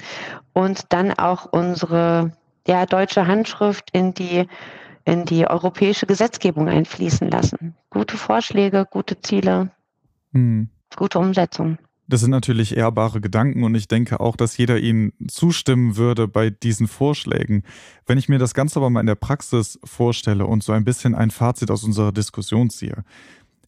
und 0.53 0.86
dann 0.89 1.13
auch 1.13 1.46
unsere 1.51 2.32
ja, 2.67 2.86
deutsche 2.86 3.27
Handschrift 3.27 3.89
in 3.94 4.13
die, 4.13 4.48
in 5.06 5.25
die 5.25 5.48
europäische 5.48 6.06
Gesetzgebung 6.06 6.67
einfließen 6.67 7.29
lassen. 7.29 7.75
Gute 7.89 8.17
Vorschläge, 8.17 8.86
gute 8.89 9.20
Ziele, 9.22 9.72
hm. 10.34 10.70
gute 10.96 11.20
Umsetzung. 11.20 11.77
Das 12.10 12.22
sind 12.22 12.32
natürlich 12.32 12.77
ehrbare 12.77 13.20
Gedanken 13.20 13.63
und 13.63 13.75
ich 13.75 13.89
denke 13.89 14.22
auch, 14.22 14.38
dass 14.38 14.56
jeder 14.56 14.79
Ihnen 14.79 15.12
zustimmen 15.27 15.98
würde 15.98 16.29
bei 16.29 16.50
diesen 16.50 16.88
Vorschlägen. 16.88 17.63
Wenn 18.06 18.17
ich 18.17 18.29
mir 18.29 18.39
das 18.39 18.53
Ganze 18.53 18.79
aber 18.79 18.89
mal 18.89 19.01
in 19.01 19.08
der 19.08 19.15
Praxis 19.15 19.77
vorstelle 19.84 20.46
und 20.46 20.63
so 20.63 20.72
ein 20.72 20.86
bisschen 20.86 21.15
ein 21.15 21.32
Fazit 21.32 21.70
aus 21.70 21.84
unserer 21.84 22.13
Diskussion 22.13 22.70
ziehe, 22.70 23.03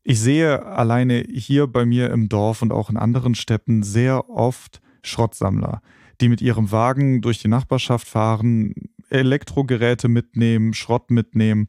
ich 0.03 0.19
sehe 0.19 0.65
alleine 0.65 1.23
hier 1.29 1.67
bei 1.67 1.85
mir 1.85 2.09
im 2.11 2.29
Dorf 2.29 2.61
und 2.61 2.71
auch 2.71 2.89
in 2.89 2.97
anderen 2.97 3.35
Städten 3.35 3.83
sehr 3.83 4.29
oft 4.29 4.81
Schrottsammler, 5.03 5.81
die 6.21 6.29
mit 6.29 6.41
ihrem 6.41 6.71
Wagen 6.71 7.21
durch 7.21 7.39
die 7.39 7.47
Nachbarschaft 7.47 8.07
fahren, 8.07 8.73
Elektrogeräte 9.09 10.07
mitnehmen, 10.07 10.73
Schrott 10.73 11.11
mitnehmen 11.11 11.67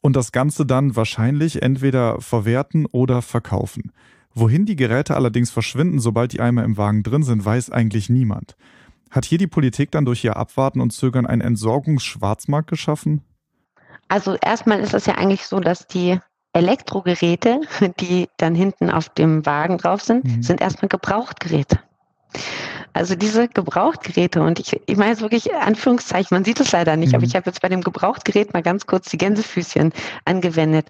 und 0.00 0.16
das 0.16 0.32
Ganze 0.32 0.66
dann 0.66 0.96
wahrscheinlich 0.96 1.62
entweder 1.62 2.20
verwerten 2.20 2.86
oder 2.86 3.22
verkaufen. 3.22 3.92
Wohin 4.34 4.66
die 4.66 4.76
Geräte 4.76 5.14
allerdings 5.16 5.50
verschwinden, 5.50 5.98
sobald 5.98 6.32
die 6.32 6.40
einmal 6.40 6.64
im 6.64 6.76
Wagen 6.76 7.02
drin 7.02 7.22
sind, 7.22 7.44
weiß 7.44 7.70
eigentlich 7.70 8.10
niemand. 8.10 8.56
Hat 9.10 9.24
hier 9.24 9.38
die 9.38 9.46
Politik 9.46 9.90
dann 9.90 10.04
durch 10.04 10.22
ihr 10.24 10.36
Abwarten 10.36 10.80
und 10.80 10.92
Zögern 10.92 11.26
einen 11.26 11.40
Entsorgungsschwarzmarkt 11.40 12.68
geschaffen? 12.68 13.22
Also 14.08 14.36
erstmal 14.36 14.80
ist 14.80 14.94
es 14.94 15.06
ja 15.06 15.14
eigentlich 15.14 15.46
so, 15.46 15.58
dass 15.58 15.86
die 15.86 16.18
Elektrogeräte, 16.56 17.60
die 18.00 18.28
dann 18.36 18.54
hinten 18.54 18.90
auf 18.90 19.08
dem 19.10 19.44
Wagen 19.46 19.78
drauf 19.78 20.02
sind, 20.02 20.24
mhm. 20.24 20.42
sind 20.42 20.60
erstmal 20.60 20.88
Gebrauchtgeräte. 20.88 21.78
Also 22.92 23.14
diese 23.14 23.48
Gebrauchtgeräte, 23.48 24.40
und 24.40 24.58
ich, 24.58 24.80
ich 24.86 24.96
meine 24.96 25.10
jetzt 25.10 25.20
wirklich 25.20 25.52
Anführungszeichen, 25.54 26.34
man 26.34 26.44
sieht 26.44 26.60
es 26.60 26.72
leider 26.72 26.96
nicht, 26.96 27.10
mhm. 27.10 27.16
aber 27.16 27.24
ich 27.24 27.36
habe 27.36 27.46
jetzt 27.46 27.60
bei 27.60 27.68
dem 27.68 27.82
Gebrauchtgerät 27.82 28.54
mal 28.54 28.62
ganz 28.62 28.86
kurz 28.86 29.10
die 29.10 29.18
Gänsefüßchen 29.18 29.92
angewendet. 30.24 30.86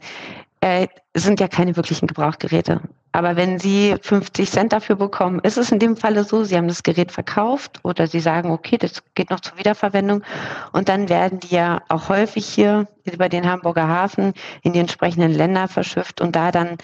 Äh, 0.67 0.89
sind 1.15 1.39
ja 1.39 1.47
keine 1.47 1.77
wirklichen 1.77 2.09
Gebrauchtgeräte. 2.09 2.81
Aber 3.13 3.37
wenn 3.37 3.61
Sie 3.61 3.95
50 4.03 4.51
Cent 4.51 4.73
dafür 4.73 4.97
bekommen, 4.97 5.39
ist 5.45 5.59
es 5.59 5.71
in 5.71 5.79
dem 5.79 5.97
Falle 5.97 6.25
so, 6.25 6.43
Sie 6.43 6.57
haben 6.57 6.67
das 6.67 6.83
Gerät 6.83 7.13
verkauft 7.13 7.79
oder 7.85 8.09
Sie 8.09 8.19
sagen, 8.19 8.51
okay, 8.51 8.77
das 8.77 9.01
geht 9.15 9.31
noch 9.31 9.39
zur 9.39 9.57
Wiederverwendung. 9.59 10.25
Und 10.73 10.89
dann 10.89 11.09
werden 11.09 11.39
die 11.39 11.55
ja 11.55 11.83
auch 11.89 12.09
häufig 12.09 12.45
hier 12.45 12.89
über 13.05 13.29
den 13.29 13.49
Hamburger 13.49 13.87
Hafen 13.87 14.33
in 14.63 14.73
die 14.73 14.81
entsprechenden 14.81 15.31
Länder 15.31 15.69
verschifft 15.69 16.21
und 16.21 16.35
da 16.35 16.51
dann, 16.51 16.79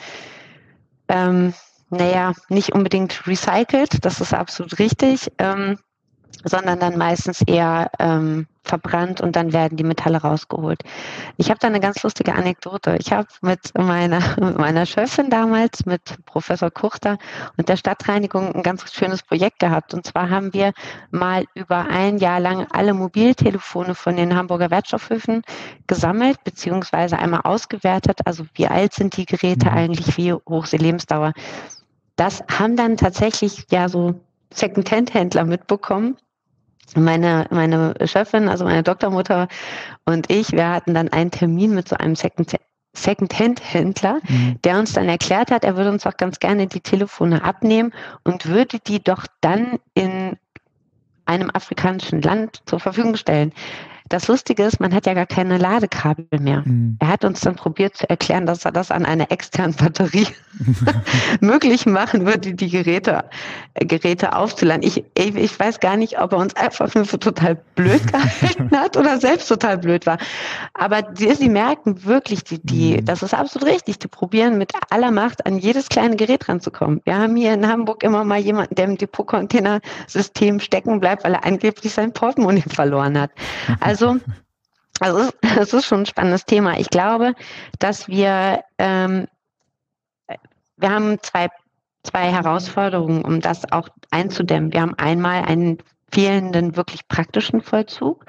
ähm, 1.08 1.52
naja, 1.90 2.34
nicht 2.48 2.72
unbedingt 2.72 3.26
recycelt, 3.26 4.04
das 4.04 4.20
ist 4.20 4.32
absolut 4.32 4.78
richtig. 4.78 5.32
Ähm, 5.38 5.76
sondern 6.44 6.80
dann 6.80 6.98
meistens 6.98 7.42
eher 7.42 7.90
ähm, 7.98 8.46
verbrannt 8.64 9.20
und 9.20 9.34
dann 9.34 9.52
werden 9.52 9.76
die 9.76 9.84
Metalle 9.84 10.18
rausgeholt. 10.18 10.82
Ich 11.36 11.50
habe 11.50 11.58
da 11.58 11.66
eine 11.66 11.80
ganz 11.80 12.02
lustige 12.02 12.34
Anekdote. 12.34 12.96
Ich 13.00 13.12
habe 13.12 13.26
mit 13.40 13.76
meiner, 13.76 14.20
mit 14.40 14.58
meiner 14.58 14.86
Chefin 14.86 15.30
damals, 15.30 15.84
mit 15.84 16.02
Professor 16.26 16.70
Kuchter 16.70 17.18
und 17.56 17.68
der 17.68 17.76
Stadtreinigung 17.76 18.54
ein 18.54 18.62
ganz 18.62 18.92
schönes 18.92 19.22
Projekt 19.22 19.58
gehabt. 19.58 19.94
Und 19.94 20.06
zwar 20.06 20.30
haben 20.30 20.54
wir 20.54 20.72
mal 21.10 21.44
über 21.54 21.86
ein 21.88 22.18
Jahr 22.18 22.40
lang 22.40 22.66
alle 22.70 22.94
Mobiltelefone 22.94 23.94
von 23.94 24.16
den 24.16 24.36
Hamburger 24.36 24.70
Wertstoffhöfen 24.70 25.42
gesammelt, 25.86 26.42
beziehungsweise 26.44 27.18
einmal 27.18 27.40
ausgewertet. 27.42 28.20
Also 28.24 28.44
wie 28.54 28.68
alt 28.68 28.94
sind 28.94 29.16
die 29.16 29.26
Geräte 29.26 29.70
mhm. 29.70 29.76
eigentlich, 29.76 30.16
wie 30.16 30.32
hoch 30.32 30.64
ist 30.64 30.72
die 30.72 30.78
Lebensdauer. 30.78 31.32
Das 32.14 32.44
haben 32.58 32.76
dann 32.76 32.96
tatsächlich 32.96 33.66
ja 33.70 33.88
so 33.88 34.20
Second-Hand-Händler 34.52 35.44
mitbekommen 35.44 36.16
meine, 36.96 37.46
meine 37.50 37.94
Chefin, 38.04 38.48
also 38.48 38.64
meine 38.64 38.82
Doktormutter 38.82 39.48
und 40.04 40.30
ich, 40.30 40.52
wir 40.52 40.68
hatten 40.68 40.94
dann 40.94 41.08
einen 41.08 41.30
Termin 41.30 41.74
mit 41.74 41.88
so 41.88 41.96
einem 41.96 42.16
Second 42.16 42.56
Second-Hand-Händler, 42.94 44.20
mhm. 44.28 44.58
der 44.64 44.78
uns 44.78 44.92
dann 44.92 45.08
erklärt 45.08 45.50
hat, 45.50 45.64
er 45.64 45.78
würde 45.78 45.90
uns 45.90 46.06
auch 46.06 46.18
ganz 46.18 46.40
gerne 46.40 46.66
die 46.66 46.80
Telefone 46.80 47.42
abnehmen 47.42 47.92
und 48.22 48.44
würde 48.46 48.80
die 48.86 49.02
doch 49.02 49.26
dann 49.40 49.78
in 49.94 50.36
einem 51.24 51.50
afrikanischen 51.54 52.20
Land 52.20 52.60
zur 52.66 52.80
Verfügung 52.80 53.16
stellen. 53.16 53.52
Das 54.12 54.28
Lustige 54.28 54.64
ist, 54.64 54.78
man 54.78 54.92
hat 54.94 55.06
ja 55.06 55.14
gar 55.14 55.24
keine 55.24 55.56
Ladekabel 55.56 56.26
mehr. 56.38 56.62
Mhm. 56.66 56.98
Er 57.00 57.08
hat 57.08 57.24
uns 57.24 57.40
dann 57.40 57.56
probiert 57.56 57.96
zu 57.96 58.10
erklären, 58.10 58.44
dass 58.44 58.66
er 58.66 58.70
das 58.70 58.90
an 58.90 59.06
einer 59.06 59.32
externen 59.32 59.74
Batterie 59.74 60.26
möglich 61.40 61.86
machen 61.86 62.26
würde, 62.26 62.52
die 62.52 62.68
Geräte, 62.68 63.24
äh, 63.72 63.86
Geräte 63.86 64.36
aufzuladen. 64.36 64.82
Ich, 64.82 65.02
ich, 65.16 65.34
ich, 65.34 65.58
weiß 65.58 65.80
gar 65.80 65.96
nicht, 65.96 66.20
ob 66.20 66.32
er 66.32 66.38
uns 66.38 66.54
einfach 66.56 66.94
nur 66.94 67.06
für 67.06 67.18
total 67.18 67.56
blöd 67.74 68.06
gehalten 68.12 68.70
hat 68.76 68.98
oder 68.98 69.18
selbst 69.18 69.48
total 69.48 69.78
blöd 69.78 70.04
war. 70.04 70.18
Aber 70.74 71.00
die, 71.00 71.34
sie 71.34 71.48
merken 71.48 72.04
wirklich, 72.04 72.44
die, 72.44 72.58
die, 72.62 72.98
mhm. 72.98 73.06
das 73.06 73.22
ist 73.22 73.32
absolut 73.32 73.66
richtig, 73.66 73.98
die 73.98 74.08
probieren 74.08 74.58
mit 74.58 74.74
aller 74.90 75.10
Macht 75.10 75.46
an 75.46 75.56
jedes 75.56 75.88
kleine 75.88 76.16
Gerät 76.16 76.50
ranzukommen. 76.50 77.00
Wir 77.06 77.16
haben 77.16 77.34
hier 77.34 77.54
in 77.54 77.66
Hamburg 77.66 78.02
immer 78.02 78.24
mal 78.24 78.40
jemanden, 78.40 78.74
der 78.74 78.84
im 78.84 78.98
Depot-Container-System 78.98 80.60
stecken 80.60 81.00
bleibt, 81.00 81.24
weil 81.24 81.32
er 81.32 81.46
angeblich 81.46 81.94
sein 81.94 82.12
Portemonnaie 82.12 82.60
verloren 82.68 83.18
hat. 83.18 83.30
Also 83.80 84.01
also 85.00 85.30
es 85.58 85.72
ist 85.72 85.86
schon 85.86 86.00
ein 86.00 86.06
spannendes 86.06 86.44
Thema. 86.44 86.78
Ich 86.78 86.90
glaube, 86.90 87.34
dass 87.78 88.08
wir 88.08 88.62
ähm, 88.78 89.26
wir 90.76 90.90
haben 90.90 91.18
zwei, 91.22 91.48
zwei 92.02 92.30
Herausforderungen, 92.30 93.24
um 93.24 93.40
das 93.40 93.70
auch 93.70 93.88
einzudämmen. 94.10 94.72
Wir 94.72 94.82
haben 94.82 94.94
einmal 94.98 95.44
einen 95.44 95.78
fehlenden 96.10 96.76
wirklich 96.76 97.08
praktischen 97.08 97.62
Vollzug, 97.62 98.26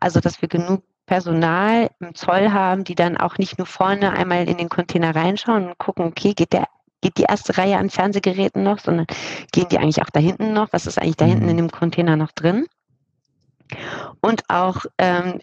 also 0.00 0.20
dass 0.20 0.40
wir 0.40 0.48
genug 0.48 0.82
Personal 1.06 1.90
im 2.00 2.14
Zoll 2.14 2.50
haben, 2.50 2.84
die 2.84 2.94
dann 2.94 3.16
auch 3.16 3.38
nicht 3.38 3.58
nur 3.58 3.66
vorne 3.66 4.12
einmal 4.12 4.48
in 4.48 4.56
den 4.56 4.68
Container 4.68 5.14
reinschauen 5.14 5.66
und 5.66 5.78
gucken, 5.78 6.06
okay, 6.06 6.32
geht 6.34 6.52
der 6.52 6.66
geht 7.02 7.18
die 7.18 7.24
erste 7.24 7.56
Reihe 7.58 7.76
an 7.76 7.90
Fernsehgeräten 7.90 8.62
noch, 8.62 8.78
sondern 8.78 9.06
gehen 9.52 9.68
die 9.70 9.78
eigentlich 9.78 10.02
auch 10.02 10.10
da 10.10 10.18
hinten 10.18 10.54
noch? 10.54 10.72
Was 10.72 10.86
ist 10.86 10.98
eigentlich 10.98 11.16
da 11.16 11.26
hinten 11.26 11.48
in 11.48 11.52
mhm. 11.52 11.68
dem 11.68 11.70
Container 11.70 12.16
noch 12.16 12.32
drin? 12.32 12.66
Und 14.20 14.48
auch 14.48 14.84
ähm, 14.98 15.40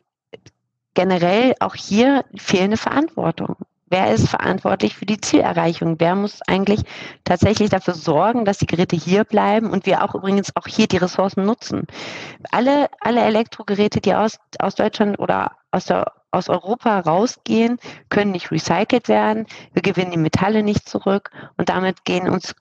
generell 0.93 1.55
auch 1.59 1.75
hier 1.75 2.25
fehlende 2.35 2.77
Verantwortung. 2.77 3.55
Wer 3.93 4.11
ist 4.11 4.27
verantwortlich 4.27 4.95
für 4.95 5.05
die 5.05 5.21
Zielerreichung? 5.21 5.99
Wer 5.99 6.15
muss 6.15 6.41
eigentlich 6.47 6.81
tatsächlich 7.25 7.69
dafür 7.69 7.93
sorgen, 7.93 8.43
dass 8.43 8.57
die 8.57 8.65
Geräte 8.65 8.95
hier 8.95 9.23
bleiben 9.23 9.69
und 9.69 9.85
wir 9.85 10.03
auch 10.03 10.15
übrigens 10.15 10.55
auch 10.55 10.65
hier 10.65 10.87
die 10.87 10.97
Ressourcen 10.97 11.45
nutzen? 11.45 11.85
Alle, 12.49 12.89
alle 13.01 13.21
Elektrogeräte, 13.21 14.01
die 14.01 14.15
aus, 14.15 14.39
aus 14.57 14.73
Deutschland 14.73 15.19
oder 15.19 15.57
aus, 15.69 15.85
der, 15.85 16.11
aus 16.31 16.49
Europa 16.49 17.01
rausgehen, 17.01 17.77
können 18.09 18.31
nicht 18.31 18.49
recycelt 18.49 19.09
werden. 19.09 19.45
Wir 19.73 19.83
gewinnen 19.83 20.09
die 20.09 20.17
Metalle 20.17 20.63
nicht 20.63 20.89
zurück 20.89 21.29
und 21.57 21.69
damit 21.69 22.03
gehen 22.03 22.29
uns 22.29 22.55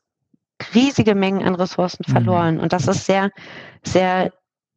riesige 0.74 1.14
Mengen 1.14 1.46
an 1.46 1.54
Ressourcen 1.54 2.04
mhm. 2.06 2.12
verloren. 2.12 2.60
Und 2.60 2.74
das 2.74 2.88
ist 2.88 3.06
sehr, 3.06 3.30
sehr 3.82 4.32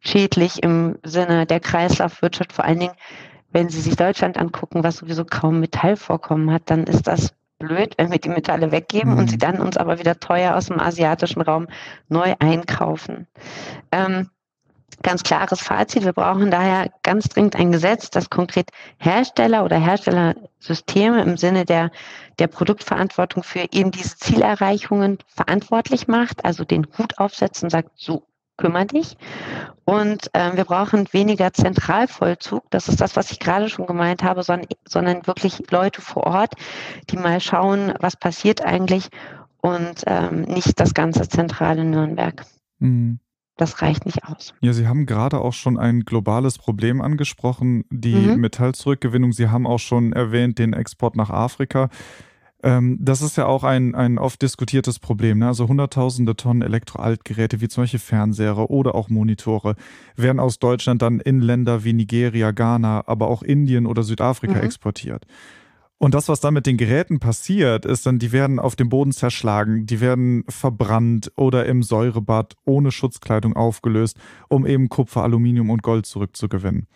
schädlich 0.05 0.63
im 0.63 0.97
Sinne 1.03 1.45
der 1.45 1.59
Kreislaufwirtschaft, 1.59 2.53
vor 2.53 2.65
allen 2.65 2.79
Dingen 2.79 2.93
wenn 3.55 3.69
Sie 3.69 3.79
sich 3.79 3.95
Deutschland 3.95 4.37
angucken, 4.37 4.83
was 4.83 4.97
sowieso 4.97 5.23
kaum 5.23 5.61
Metallvorkommen 5.61 6.51
hat, 6.51 6.63
dann 6.65 6.83
ist 6.83 7.07
das 7.07 7.33
blöd, 7.57 7.93
wenn 7.97 8.11
wir 8.11 8.19
die 8.19 8.27
Metalle 8.27 8.73
weggeben 8.73 9.13
mhm. 9.13 9.17
und 9.17 9.29
sie 9.29 9.37
dann 9.37 9.61
uns 9.61 9.77
aber 9.77 9.97
wieder 9.97 10.19
teuer 10.19 10.57
aus 10.57 10.65
dem 10.65 10.77
asiatischen 10.77 11.41
Raum 11.41 11.67
neu 12.09 12.35
einkaufen. 12.39 13.27
Ähm, 13.93 14.29
ganz 15.03 15.23
klares 15.23 15.61
Fazit. 15.61 16.03
Wir 16.03 16.11
brauchen 16.11 16.51
daher 16.51 16.91
ganz 17.01 17.29
dringend 17.29 17.55
ein 17.55 17.71
Gesetz, 17.71 18.09
das 18.09 18.29
konkret 18.29 18.71
Hersteller 18.97 19.63
oder 19.63 19.77
Herstellersysteme 19.77 21.21
im 21.21 21.37
Sinne 21.37 21.63
der, 21.63 21.91
der 22.39 22.47
Produktverantwortung 22.47 23.41
für 23.43 23.67
eben 23.71 23.91
diese 23.91 24.17
Zielerreichungen 24.17 25.19
verantwortlich 25.27 26.09
macht, 26.09 26.43
also 26.43 26.65
den 26.65 26.87
Hut 26.97 27.19
aufsetzt 27.19 27.63
und 27.63 27.69
sagt, 27.69 27.91
so 27.95 28.27
kümmere 28.57 28.85
dich. 28.85 29.17
Und 29.85 30.29
äh, 30.33 30.55
wir 30.55 30.65
brauchen 30.65 31.07
weniger 31.11 31.53
Zentralvollzug, 31.53 32.63
das 32.71 32.87
ist 32.87 33.01
das, 33.01 33.15
was 33.15 33.31
ich 33.31 33.39
gerade 33.39 33.69
schon 33.69 33.85
gemeint 33.85 34.23
habe, 34.23 34.43
sondern, 34.43 34.67
sondern 34.87 35.27
wirklich 35.27 35.69
Leute 35.69 36.01
vor 36.01 36.23
Ort, 36.23 36.53
die 37.09 37.17
mal 37.17 37.39
schauen, 37.39 37.93
was 37.99 38.15
passiert 38.17 38.61
eigentlich 38.61 39.09
und 39.61 40.03
ähm, 40.07 40.41
nicht 40.41 40.79
das 40.79 40.93
ganze 40.93 41.27
zentrale 41.27 41.83
Nürnberg. 41.83 42.45
Mhm. 42.79 43.19
Das 43.57 43.81
reicht 43.81 44.05
nicht 44.05 44.25
aus. 44.25 44.53
Ja, 44.59 44.73
Sie 44.73 44.85
haben 44.85 45.05
gerade 45.05 45.39
auch 45.39 45.53
schon 45.53 45.79
ein 45.79 46.01
globales 46.01 46.57
Problem 46.57 47.01
angesprochen, 47.01 47.85
die 47.89 48.13
mhm. 48.13 48.41
Metallzurückgewinnung. 48.41 49.31
Sie 49.31 49.47
haben 49.47 49.65
auch 49.65 49.79
schon 49.79 50.11
erwähnt 50.11 50.59
den 50.59 50.73
Export 50.73 51.15
nach 51.15 51.29
Afrika. 51.29 51.89
Ähm, 52.63 52.97
das 53.01 53.21
ist 53.21 53.37
ja 53.37 53.45
auch 53.45 53.63
ein, 53.63 53.95
ein 53.95 54.17
oft 54.17 54.41
diskutiertes 54.41 54.99
Problem. 54.99 55.39
Ne? 55.39 55.47
Also 55.47 55.67
hunderttausende 55.67 56.35
Tonnen 56.35 56.61
Elektroaltgeräte 56.61 57.61
wie 57.61 57.67
zum 57.67 57.83
Beispiel 57.83 57.99
Fernseher 57.99 58.69
oder 58.69 58.95
auch 58.95 59.09
Monitore 59.09 59.75
werden 60.15 60.39
aus 60.39 60.59
Deutschland 60.59 61.01
dann 61.01 61.19
in 61.19 61.41
Länder 61.41 61.83
wie 61.83 61.93
Nigeria, 61.93 62.51
Ghana, 62.51 63.03
aber 63.07 63.27
auch 63.27 63.43
Indien 63.43 63.85
oder 63.85 64.03
Südafrika 64.03 64.55
mhm. 64.55 64.63
exportiert. 64.63 65.25
Und 65.97 66.13
das, 66.13 66.27
was 66.27 66.41
dann 66.41 66.53
mit 66.53 66.65
den 66.65 66.77
Geräten 66.77 67.19
passiert, 67.19 67.85
ist 67.85 68.05
dann, 68.05 68.19
die 68.19 68.31
werden 68.31 68.59
auf 68.59 68.75
dem 68.75 68.89
Boden 68.89 69.13
zerschlagen, 69.13 69.85
die 69.85 70.01
werden 70.01 70.43
verbrannt 70.49 71.31
oder 71.37 71.65
im 71.65 71.83
Säurebad 71.83 72.55
ohne 72.65 72.91
Schutzkleidung 72.91 73.55
aufgelöst, 73.55 74.17
um 74.49 74.65
eben 74.65 74.89
Kupfer, 74.89 75.23
Aluminium 75.23 75.69
und 75.69 75.83
Gold 75.83 76.05
zurückzugewinnen. 76.05 76.87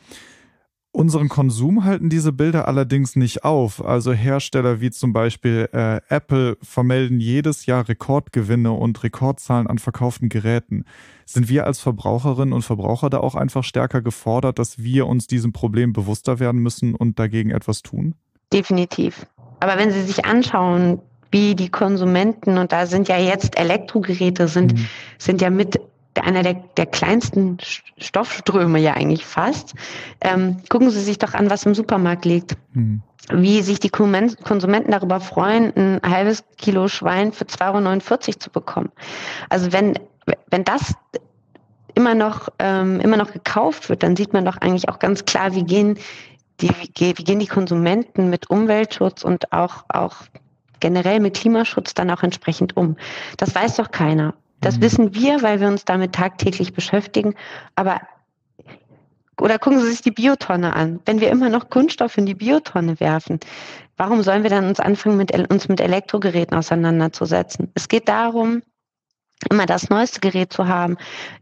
Unseren 0.91 1.29
Konsum 1.29 1.83
halten 1.83 2.09
diese 2.09 2.33
Bilder 2.33 2.67
allerdings 2.67 3.15
nicht 3.15 3.43
auf. 3.43 3.85
Also 3.85 4.11
Hersteller 4.11 4.81
wie 4.81 4.89
zum 4.89 5.13
Beispiel 5.13 5.69
äh, 5.71 6.01
Apple 6.09 6.57
vermelden 6.63 7.19
jedes 7.19 7.67
Jahr 7.67 7.87
Rekordgewinne 7.87 8.71
und 8.71 9.03
Rekordzahlen 9.03 9.67
an 9.67 9.77
verkauften 9.77 10.29
Geräten. 10.29 10.85
Sind 11.25 11.47
wir 11.47 11.67
als 11.67 11.79
Verbraucherinnen 11.79 12.53
und 12.53 12.63
Verbraucher 12.63 13.11
da 13.11 13.19
auch 13.19 13.35
einfach 13.35 13.63
stärker 13.63 14.01
gefordert, 14.01 14.57
dass 14.57 14.79
wir 14.79 15.05
uns 15.05 15.27
diesem 15.27 15.53
Problem 15.53 15.93
bewusster 15.93 16.39
werden 16.39 16.59
müssen 16.59 16.95
und 16.95 17.19
dagegen 17.19 17.51
etwas 17.51 17.83
tun? 17.83 18.15
Definitiv. 18.51 19.27
Aber 19.59 19.77
wenn 19.77 19.91
Sie 19.91 20.01
sich 20.01 20.25
anschauen, 20.25 20.99
wie 21.31 21.53
die 21.53 21.69
Konsumenten, 21.69 22.57
und 22.57 22.71
da 22.71 22.87
sind 22.87 23.07
ja 23.07 23.19
jetzt 23.19 23.59
Elektrogeräte, 23.59 24.47
sind, 24.47 24.73
mhm. 24.73 24.87
sind 25.19 25.41
ja 25.41 25.51
mit 25.51 25.79
einer 26.15 26.43
der, 26.43 26.55
der 26.77 26.85
kleinsten 26.85 27.57
Stoffströme 27.97 28.79
ja 28.79 28.93
eigentlich 28.93 29.25
fast. 29.25 29.73
Ähm, 30.21 30.57
gucken 30.69 30.89
Sie 30.89 31.01
sich 31.01 31.17
doch 31.17 31.33
an, 31.33 31.49
was 31.49 31.65
im 31.65 31.75
Supermarkt 31.75 32.25
liegt. 32.25 32.57
Mhm. 32.73 33.01
Wie 33.31 33.61
sich 33.61 33.79
die 33.79 33.89
Konsumenten 33.89 34.91
darüber 34.91 35.19
freuen, 35.19 35.71
ein 35.75 36.01
halbes 36.03 36.43
Kilo 36.57 36.87
Schwein 36.87 37.31
für 37.31 37.45
2,49 37.45 38.27
Euro 38.27 38.39
zu 38.39 38.49
bekommen. 38.49 38.91
Also 39.49 39.71
wenn, 39.71 39.99
wenn 40.49 40.63
das 40.63 40.95
immer 41.93 42.15
noch, 42.15 42.49
ähm, 42.57 42.99
immer 43.01 43.17
noch 43.17 43.31
gekauft 43.31 43.89
wird, 43.89 44.01
dann 44.01 44.15
sieht 44.15 44.33
man 44.33 44.45
doch 44.45 44.57
eigentlich 44.57 44.89
auch 44.89 44.99
ganz 44.99 45.25
klar, 45.25 45.53
wie 45.53 45.63
gehen 45.63 45.99
die, 46.61 46.69
wie, 46.79 47.13
gehen 47.13 47.39
die 47.39 47.47
Konsumenten 47.47 48.29
mit 48.29 48.49
Umweltschutz 48.49 49.23
und 49.23 49.51
auch, 49.51 49.85
auch 49.89 50.15
generell 50.79 51.19
mit 51.19 51.35
Klimaschutz 51.35 51.93
dann 51.93 52.09
auch 52.09 52.23
entsprechend 52.23 52.75
um. 52.77 52.97
Das 53.37 53.53
weiß 53.53 53.75
doch 53.77 53.91
keiner. 53.91 54.33
Das 54.61 54.77
mhm. 54.77 54.81
wissen 54.81 55.15
wir, 55.15 55.41
weil 55.41 55.59
wir 55.59 55.67
uns 55.67 55.85
damit 55.85 56.13
tagtäglich 56.13 56.73
beschäftigen. 56.73 57.35
Aber 57.75 58.01
oder 59.39 59.57
gucken 59.57 59.79
Sie 59.79 59.89
sich 59.89 60.01
die 60.01 60.11
Biotonne 60.11 60.75
an. 60.75 60.99
Wenn 61.05 61.21
wir 61.21 61.29
immer 61.29 61.49
noch 61.49 61.69
Kunststoff 61.69 62.17
in 62.17 62.25
die 62.25 62.35
Biotonne 62.35 62.99
werfen, 62.99 63.39
warum 63.95 64.21
sollen 64.21 64.43
wir 64.43 64.49
dann 64.49 64.67
uns 64.67 64.79
anfangen, 64.79 65.17
mit, 65.17 65.31
uns 65.49 65.69
mit 65.69 65.79
Elektrogeräten 65.79 66.57
auseinanderzusetzen? 66.57 67.71
Es 67.73 67.87
geht 67.87 68.09
darum, 68.09 68.61
immer 69.49 69.65
das 69.65 69.89
neueste 69.89 70.19
Gerät 70.19 70.51
zu 70.51 70.67
haben, 70.67 70.97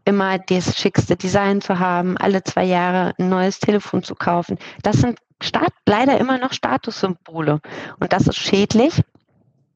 immer 0.06 0.38
das 0.38 0.78
schickste 0.78 1.16
Design 1.16 1.62
zu 1.62 1.80
haben, 1.80 2.18
alle 2.18 2.44
zwei 2.44 2.66
Jahre 2.66 3.14
ein 3.18 3.30
neues 3.30 3.60
Telefon 3.60 4.04
zu 4.04 4.14
kaufen. 4.14 4.60
Das 4.84 4.98
sind 4.98 5.18
Stat 5.42 5.74
leider 5.88 6.20
immer 6.20 6.38
noch 6.38 6.54
Statussymbole. 6.54 7.60
Und 8.00 8.14
das 8.14 8.28
ist 8.28 8.38
schädlich, 8.38 9.02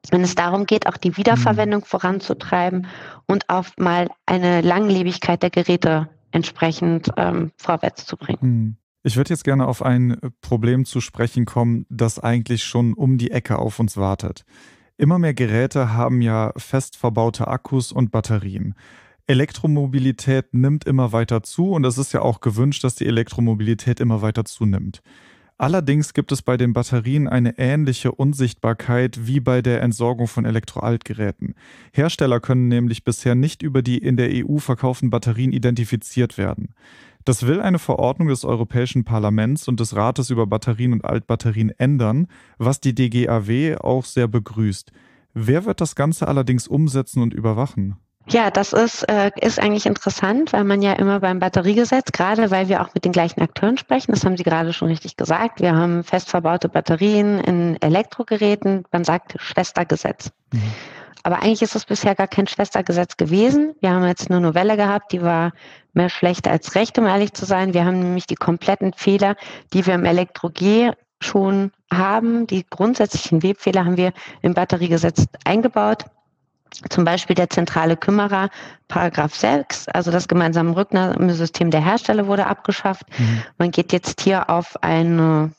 wenn 0.10 0.22
es 0.22 0.36
darum 0.36 0.66
geht, 0.66 0.88
auch 0.88 0.98
die 0.98 1.16
Wiederverwendung 1.18 1.86
voranzutreiben 1.86 2.88
und 3.28 3.50
auch 3.50 3.66
mal 3.78 4.10
eine 4.26 4.62
Langlebigkeit 4.62 5.44
der 5.44 5.52
Geräte 5.52 6.10
entsprechend 6.32 7.12
ähm, 7.18 7.52
vorwärts 7.58 8.06
zu 8.06 8.18
bringen. 8.18 8.42
Hm. 8.42 8.76
Ich 9.04 9.18
würde 9.18 9.32
jetzt 9.32 9.44
gerne 9.44 9.68
auf 9.68 9.82
ein 9.82 10.18
Problem 10.42 10.86
zu 10.86 11.02
sprechen 11.02 11.46
kommen, 11.46 11.88
das 11.90 12.20
eigentlich 12.20 12.64
schon 12.64 12.94
um 12.94 13.18
die 13.18 13.32
Ecke 13.32 13.58
auf 13.58 13.80
uns 13.80 13.98
wartet. 13.98 14.46
Immer 14.98 15.18
mehr 15.18 15.34
Geräte 15.34 15.94
haben 15.94 16.22
ja 16.22 16.54
fest 16.56 16.98
verbaute 16.98 17.48
Akkus 17.48 17.92
und 17.92 18.12
Batterien. 18.12 18.76
Elektromobilität 19.26 20.54
nimmt 20.54 20.86
immer 20.86 21.12
weiter 21.12 21.42
zu 21.42 21.72
und 21.72 21.86
es 21.86 21.98
ist 21.98 22.14
ja 22.14 22.22
auch 22.22 22.42
gewünscht, 22.42 22.84
dass 22.84 22.96
die 22.96 23.08
Elektromobilität 23.08 24.00
immer 24.00 24.22
weiter 24.22 24.46
zunimmt. 24.46 25.02
Allerdings 25.62 26.16
gibt 26.16 26.32
es 26.32 26.42
bei 26.42 26.58
den 26.58 26.74
Batterien 26.74 27.28
eine 27.28 27.60
ähnliche 27.60 28.12
Unsichtbarkeit 28.12 29.28
wie 29.28 29.40
bei 29.40 29.62
der 29.62 29.84
Entsorgung 29.84 30.26
von 30.26 30.44
Elektroaltgeräten. 30.44 31.54
Hersteller 31.94 32.40
können 32.40 32.68
nämlich 32.68 33.04
bisher 33.04 33.36
nicht 33.36 33.62
über 33.62 33.84
die 33.84 34.00
in 34.00 34.18
der 34.18 34.32
EU 34.34 34.58
verkauften 34.58 35.12
Batterien 35.12 35.54
identifiziert 35.54 36.40
werden. 36.40 36.74
Das 37.26 37.46
will 37.46 37.62
eine 37.62 37.78
Verordnung 37.78 38.30
des 38.30 38.44
Europäischen 38.44 39.04
Parlaments 39.04 39.68
und 39.68 39.80
des 39.80 39.96
Rates 39.96 40.32
über 40.32 40.48
Batterien 40.48 40.94
und 40.94 41.06
Altbatterien 41.06 41.70
ändern, 41.78 42.26
was 42.58 42.80
die 42.80 42.96
DGAW 42.96 43.78
auch 43.82 44.06
sehr 44.06 44.28
begrüßt. 44.28 44.92
Wer 45.36 45.66
wird 45.66 45.80
das 45.80 45.94
Ganze 45.94 46.28
allerdings 46.28 46.68
umsetzen 46.68 47.22
und 47.22 47.36
überwachen? 47.36 47.98
Ja, 48.30 48.52
das 48.52 48.72
ist, 48.72 49.04
äh, 49.10 49.32
ist 49.42 49.60
eigentlich 49.60 49.86
interessant, 49.86 50.54
weil 50.54 50.64
man 50.64 50.82
ja 50.82 50.94
immer 50.94 51.20
beim 51.20 51.40
Batteriegesetz, 51.40 52.12
gerade 52.12 52.52
weil 52.52 52.70
wir 52.70 52.82
auch 52.82 52.94
mit 52.94 53.04
den 53.04 53.12
gleichen 53.12 53.42
Akteuren 53.42 53.78
sprechen, 53.78 54.12
das 54.12 54.24
haben 54.24 54.38
Sie 54.38 54.44
gerade 54.44 54.74
schon 54.74 54.88
richtig 54.88 55.18
gesagt, 55.18 55.60
wir 55.60 55.76
haben 55.76 56.04
fest 56.04 56.30
verbaute 56.30 56.70
Batterien 56.70 57.40
in 57.40 57.82
Elektrogeräten, 57.82 58.86
man 58.92 59.04
sagt 59.04 59.36
Schwestergesetz. 59.38 60.32
Mhm. 60.54 60.62
Aber 61.24 61.38
eigentlich 61.38 61.62
ist 61.62 61.76
es 61.76 61.86
bisher 61.86 62.16
gar 62.16 62.28
kein 62.28 62.48
Schwestergesetz 62.48 63.18
gewesen. 63.18 63.76
Wir 63.80 63.92
haben 63.92 64.06
jetzt 64.06 64.32
eine 64.32 64.42
Novelle 64.42 64.76
gehabt, 64.76 65.12
die 65.12 65.22
war 65.22 65.52
mehr 65.94 66.10
schlecht 66.10 66.48
als 66.48 66.74
recht, 66.76 66.98
um 66.98 67.06
ehrlich 67.06 67.34
zu 67.34 67.46
sein. 67.46 67.74
Wir 67.74 67.86
haben 67.86 68.00
nämlich 68.00 68.26
die 68.26 68.36
kompletten 68.36 68.94
Fehler, 68.94 69.36
die 69.74 69.86
wir 69.86 69.94
im 69.94 70.06
Elektro-G 70.06 70.92
schon 71.20 71.72
haben, 71.94 72.48
die 72.48 72.66
grundsätzlichen 72.68 73.44
Webfehler 73.44 73.86
haben 73.86 73.98
wir 73.98 74.14
im 74.42 74.54
Batteriegesetz 74.54 75.26
eingebaut. 75.46 76.06
Zum 76.90 77.04
Beispiel 77.04 77.36
der 77.36 77.50
zentrale 77.50 77.98
Kümmerer, 77.98 78.50
Paragraph 78.88 79.36
6, 79.36 79.90
also 79.90 80.10
das 80.10 80.28
gemeinsame 80.28 80.76
Rücknahmesystem 80.76 81.70
der 81.70 81.84
Hersteller 81.84 82.28
wurde 82.28 82.48
abgeschafft. 82.48 83.04
Mhm. 83.18 83.44
Man 83.58 83.72
geht 83.72 83.92
jetzt 83.92 84.22
hier 84.22 84.50
auf 84.50 84.82
eine, 84.82 85.52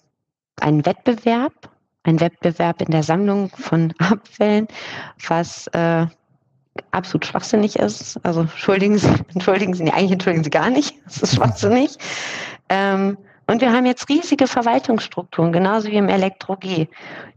einen 0.61 0.87
Wettbewerb, 0.87 1.53
ein 2.05 2.19
Wettbewerb 2.21 2.81
in 2.81 2.91
der 2.91 3.03
Sammlung 3.03 3.51
von 3.51 3.93
Abfällen, 3.99 4.69
was 5.29 5.67
äh, 5.69 6.07
absolut 6.91 7.27
schwachsinnig 7.27 7.77
ist. 7.77 8.19
Also 8.25 8.41
entschuldigen 8.41 8.99
Sie, 8.99 9.09
entschuldigen 9.35 9.75
Sie, 9.75 9.91
eigentlich 9.91 10.13
entschuldigen 10.13 10.45
Sie 10.45 10.51
gar 10.51 10.71
nicht. 10.71 10.95
Das 11.05 11.23
ist 11.23 11.35
schwachsinnig. 11.37 11.97
Ähm, 12.69 13.19
und 13.47 13.61
wir 13.61 13.73
haben 13.73 13.87
jetzt 13.87 14.09
riesige 14.09 14.47
Verwaltungsstrukturen, 14.47 15.53
genauso 15.53 15.89
wie 15.89 15.97
im 15.97 16.09
Elektro-G, 16.09 16.89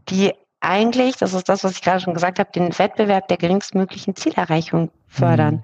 die 0.08 0.32
eigentlich, 0.60 1.16
das 1.16 1.34
ist 1.34 1.48
das, 1.48 1.64
was 1.64 1.72
ich 1.72 1.82
gerade 1.82 2.00
schon 2.00 2.14
gesagt 2.14 2.38
habe, 2.38 2.50
den 2.52 2.76
Wettbewerb 2.78 3.28
der 3.28 3.36
geringstmöglichen 3.36 4.16
Zielerreichung 4.16 4.90
fördern. 5.06 5.56
Mhm. 5.56 5.62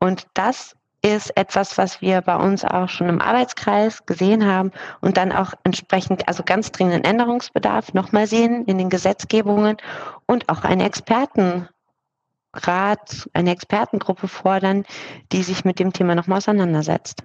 Und 0.00 0.26
das 0.34 0.76
ist 1.04 1.36
etwas, 1.36 1.76
was 1.76 2.00
wir 2.00 2.22
bei 2.22 2.36
uns 2.36 2.64
auch 2.64 2.88
schon 2.88 3.10
im 3.10 3.20
Arbeitskreis 3.20 4.06
gesehen 4.06 4.46
haben 4.46 4.70
und 5.02 5.18
dann 5.18 5.32
auch 5.32 5.52
entsprechend, 5.62 6.26
also 6.28 6.42
ganz 6.42 6.72
dringenden 6.72 7.04
Änderungsbedarf 7.04 7.92
nochmal 7.92 8.26
sehen 8.26 8.64
in 8.64 8.78
den 8.78 8.88
Gesetzgebungen 8.88 9.76
und 10.26 10.48
auch 10.48 10.64
einen 10.64 10.80
Expertenrat, 10.80 11.68
eine 13.34 13.50
Expertengruppe 13.50 14.28
fordern, 14.28 14.84
die 15.30 15.42
sich 15.42 15.66
mit 15.66 15.78
dem 15.78 15.92
Thema 15.92 16.14
nochmal 16.14 16.38
auseinandersetzt. 16.38 17.22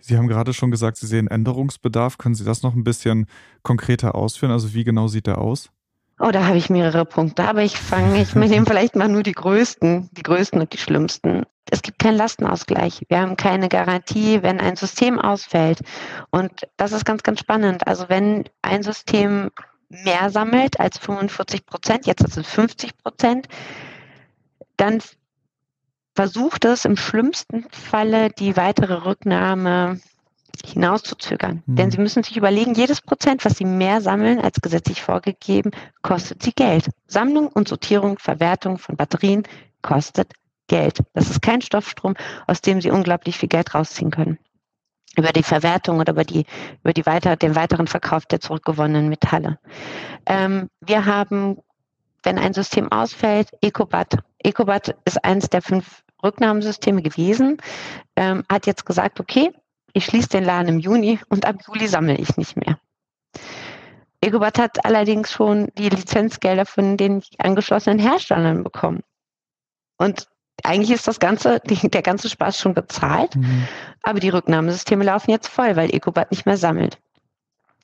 Sie 0.00 0.16
haben 0.16 0.28
gerade 0.28 0.54
schon 0.54 0.70
gesagt, 0.70 0.96
Sie 0.96 1.06
sehen 1.06 1.28
Änderungsbedarf. 1.28 2.16
Können 2.16 2.34
Sie 2.34 2.44
das 2.44 2.62
noch 2.62 2.74
ein 2.74 2.84
bisschen 2.84 3.26
konkreter 3.62 4.14
ausführen? 4.14 4.52
Also 4.52 4.72
wie 4.72 4.84
genau 4.84 5.08
sieht 5.08 5.26
der 5.26 5.38
aus? 5.38 5.70
Oh, 6.20 6.30
da 6.30 6.46
habe 6.46 6.58
ich 6.58 6.70
mehrere 6.70 7.04
Punkte, 7.04 7.44
aber 7.44 7.62
ich 7.62 7.76
fange, 7.76 8.22
ich 8.22 8.34
nehme 8.34 8.66
vielleicht 8.66 8.94
mal 8.94 9.08
nur 9.08 9.24
die 9.24 9.32
größten, 9.32 10.10
die 10.12 10.22
größten 10.22 10.60
und 10.60 10.72
die 10.72 10.78
schlimmsten. 10.78 11.44
Es 11.70 11.82
gibt 11.82 11.98
keinen 11.98 12.16
Lastenausgleich. 12.16 13.02
Wir 13.08 13.20
haben 13.20 13.36
keine 13.36 13.68
Garantie, 13.68 14.42
wenn 14.42 14.60
ein 14.60 14.76
System 14.76 15.18
ausfällt. 15.18 15.80
Und 16.30 16.68
das 16.76 16.92
ist 16.92 17.04
ganz, 17.04 17.22
ganz 17.22 17.40
spannend. 17.40 17.86
Also 17.86 18.08
wenn 18.08 18.44
ein 18.62 18.82
System 18.82 19.50
mehr 19.88 20.30
sammelt 20.30 20.78
als 20.78 20.98
45 20.98 21.66
Prozent, 21.66 22.06
jetzt 22.06 22.22
ist 22.22 22.36
es 22.36 22.46
50 22.46 22.96
Prozent, 22.98 23.48
dann 24.76 25.00
versucht 26.14 26.64
es 26.64 26.84
im 26.84 26.96
schlimmsten 26.96 27.66
Falle 27.70 28.30
die 28.30 28.56
weitere 28.56 29.04
Rücknahme 29.04 30.00
hinauszuzögern. 30.64 31.62
Mhm. 31.66 31.76
Denn 31.76 31.90
sie 31.90 31.98
müssen 31.98 32.22
sich 32.22 32.36
überlegen, 32.36 32.74
jedes 32.74 33.00
Prozent, 33.00 33.44
was 33.44 33.56
sie 33.56 33.64
mehr 33.64 34.00
sammeln 34.00 34.40
als 34.40 34.60
gesetzlich 34.60 35.02
vorgegeben, 35.02 35.70
kostet 36.02 36.42
sie 36.42 36.52
Geld. 36.52 36.88
Sammlung 37.06 37.48
und 37.48 37.68
Sortierung, 37.68 38.18
Verwertung 38.18 38.78
von 38.78 38.96
Batterien 38.96 39.44
kostet 39.82 40.32
Geld. 40.68 41.00
Das 41.12 41.30
ist 41.30 41.42
kein 41.42 41.60
Stoffstrom, 41.60 42.14
aus 42.46 42.60
dem 42.60 42.80
sie 42.80 42.90
unglaublich 42.90 43.38
viel 43.38 43.48
Geld 43.48 43.74
rausziehen 43.74 44.10
können. 44.10 44.38
Über 45.16 45.32
die 45.32 45.42
Verwertung 45.42 46.00
oder 46.00 46.12
über, 46.12 46.24
die, 46.24 46.46
über 46.82 46.92
die 46.92 47.06
weiter, 47.06 47.36
den 47.36 47.54
weiteren 47.54 47.86
Verkauf 47.86 48.26
der 48.26 48.40
zurückgewonnenen 48.40 49.08
Metalle. 49.08 49.58
Ähm, 50.26 50.68
wir 50.80 51.04
haben, 51.04 51.58
wenn 52.22 52.38
ein 52.38 52.54
System 52.54 52.90
ausfällt, 52.90 53.50
Ecobat. 53.60 54.16
Ecobat 54.38 54.96
ist 55.04 55.24
eines 55.24 55.48
der 55.50 55.62
fünf 55.62 56.02
Rücknahmesysteme 56.24 57.02
gewesen, 57.02 57.58
ähm, 58.16 58.42
hat 58.50 58.66
jetzt 58.66 58.86
gesagt, 58.86 59.20
okay, 59.20 59.52
ich 59.94 60.04
schließe 60.04 60.28
den 60.28 60.44
Laden 60.44 60.68
im 60.68 60.78
Juni 60.78 61.18
und 61.30 61.46
ab 61.46 61.56
Juli 61.66 61.88
sammle 61.88 62.16
ich 62.16 62.36
nicht 62.36 62.56
mehr. 62.56 62.78
Egobat 64.20 64.58
hat 64.58 64.84
allerdings 64.84 65.30
schon 65.30 65.68
die 65.78 65.88
Lizenzgelder 65.88 66.66
von 66.66 66.96
den 66.96 67.22
angeschlossenen 67.38 67.98
Herstellern 67.98 68.64
bekommen. 68.64 69.02
Und 69.96 70.26
eigentlich 70.62 70.90
ist 70.90 71.06
das 71.06 71.20
ganze, 71.20 71.60
der 71.60 72.02
ganze 72.02 72.28
Spaß 72.28 72.58
schon 72.58 72.74
bezahlt, 72.74 73.36
mhm. 73.36 73.66
aber 74.02 74.20
die 74.20 74.30
Rücknahmesysteme 74.30 75.04
laufen 75.04 75.30
jetzt 75.30 75.48
voll, 75.48 75.76
weil 75.76 75.94
Ecobat 75.94 76.30
nicht 76.30 76.46
mehr 76.46 76.56
sammelt. 76.56 76.98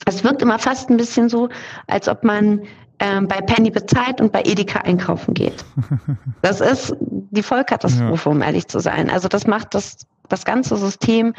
Es 0.07 0.25
wirkt 0.25 0.43
immer 0.43 0.59
fast 0.59 0.89
ein 0.89 0.97
bisschen 0.97 1.29
so, 1.29 1.49
als 1.87 2.09
ob 2.09 2.25
man 2.25 2.63
ähm, 3.01 3.29
bei 3.29 3.41
Penny 3.41 3.71
bezahlt 3.71 4.21
und 4.21 4.33
bei 4.33 4.43
Edeka 4.43 4.81
einkaufen 4.81 5.35
geht. 5.35 5.65
Das 6.43 6.61
ist 6.63 6.97
die 6.99 7.43
Vollkatastrophe, 7.43 8.31
ja. 8.31 8.35
um 8.35 8.41
ehrlich 8.41 8.67
zu 8.67 8.81
sein. 8.81 9.11
Also 9.11 9.29
das 9.29 9.47
macht 9.47 9.75
das, 9.75 10.07
das 10.29 10.47
ganze 10.47 10.79
System 10.79 11.35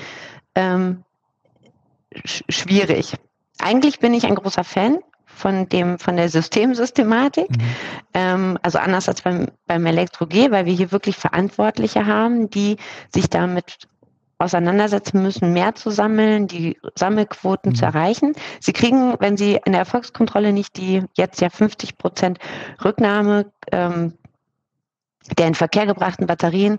ähm, 0.55 1.03
sch 2.25 2.43
schwierig. 2.49 3.15
Eigentlich 3.59 3.99
bin 3.99 4.13
ich 4.13 4.25
ein 4.25 4.35
großer 4.35 4.63
Fan 4.63 4.99
von 5.25 5.69
dem 5.69 5.97
von 5.97 6.17
der 6.17 6.29
Systemsystematik. 6.29 7.49
Mhm. 7.49 7.75
Ähm, 8.13 8.59
also 8.61 8.79
anders 8.79 9.07
als 9.07 9.21
beim, 9.21 9.47
beim 9.65 9.85
Elektro-G, 9.85 10.51
weil 10.51 10.65
wir 10.65 10.73
hier 10.73 10.91
wirklich 10.91 11.17
Verantwortliche 11.17 12.05
haben, 12.05 12.49
die 12.49 12.77
sich 13.13 13.29
damit 13.29 13.87
auseinandersetzen 14.37 15.21
müssen, 15.21 15.53
mehr 15.53 15.75
zu 15.75 15.91
sammeln, 15.91 16.47
die 16.47 16.77
Sammelquoten 16.95 17.71
mhm. 17.71 17.75
zu 17.75 17.85
erreichen. 17.85 18.33
Sie 18.59 18.73
kriegen, 18.73 19.15
wenn 19.19 19.37
Sie 19.37 19.59
in 19.65 19.71
der 19.71 19.81
Erfolgskontrolle 19.81 20.51
nicht 20.51 20.77
die 20.77 21.03
jetzt 21.15 21.41
ja 21.41 21.49
50 21.49 21.97
Prozent 21.97 22.39
Rücknahme 22.83 23.51
ähm, 23.71 24.13
der 25.37 25.47
in 25.47 25.55
Verkehr 25.55 25.85
gebrachten 25.85 26.25
Batterien 26.25 26.77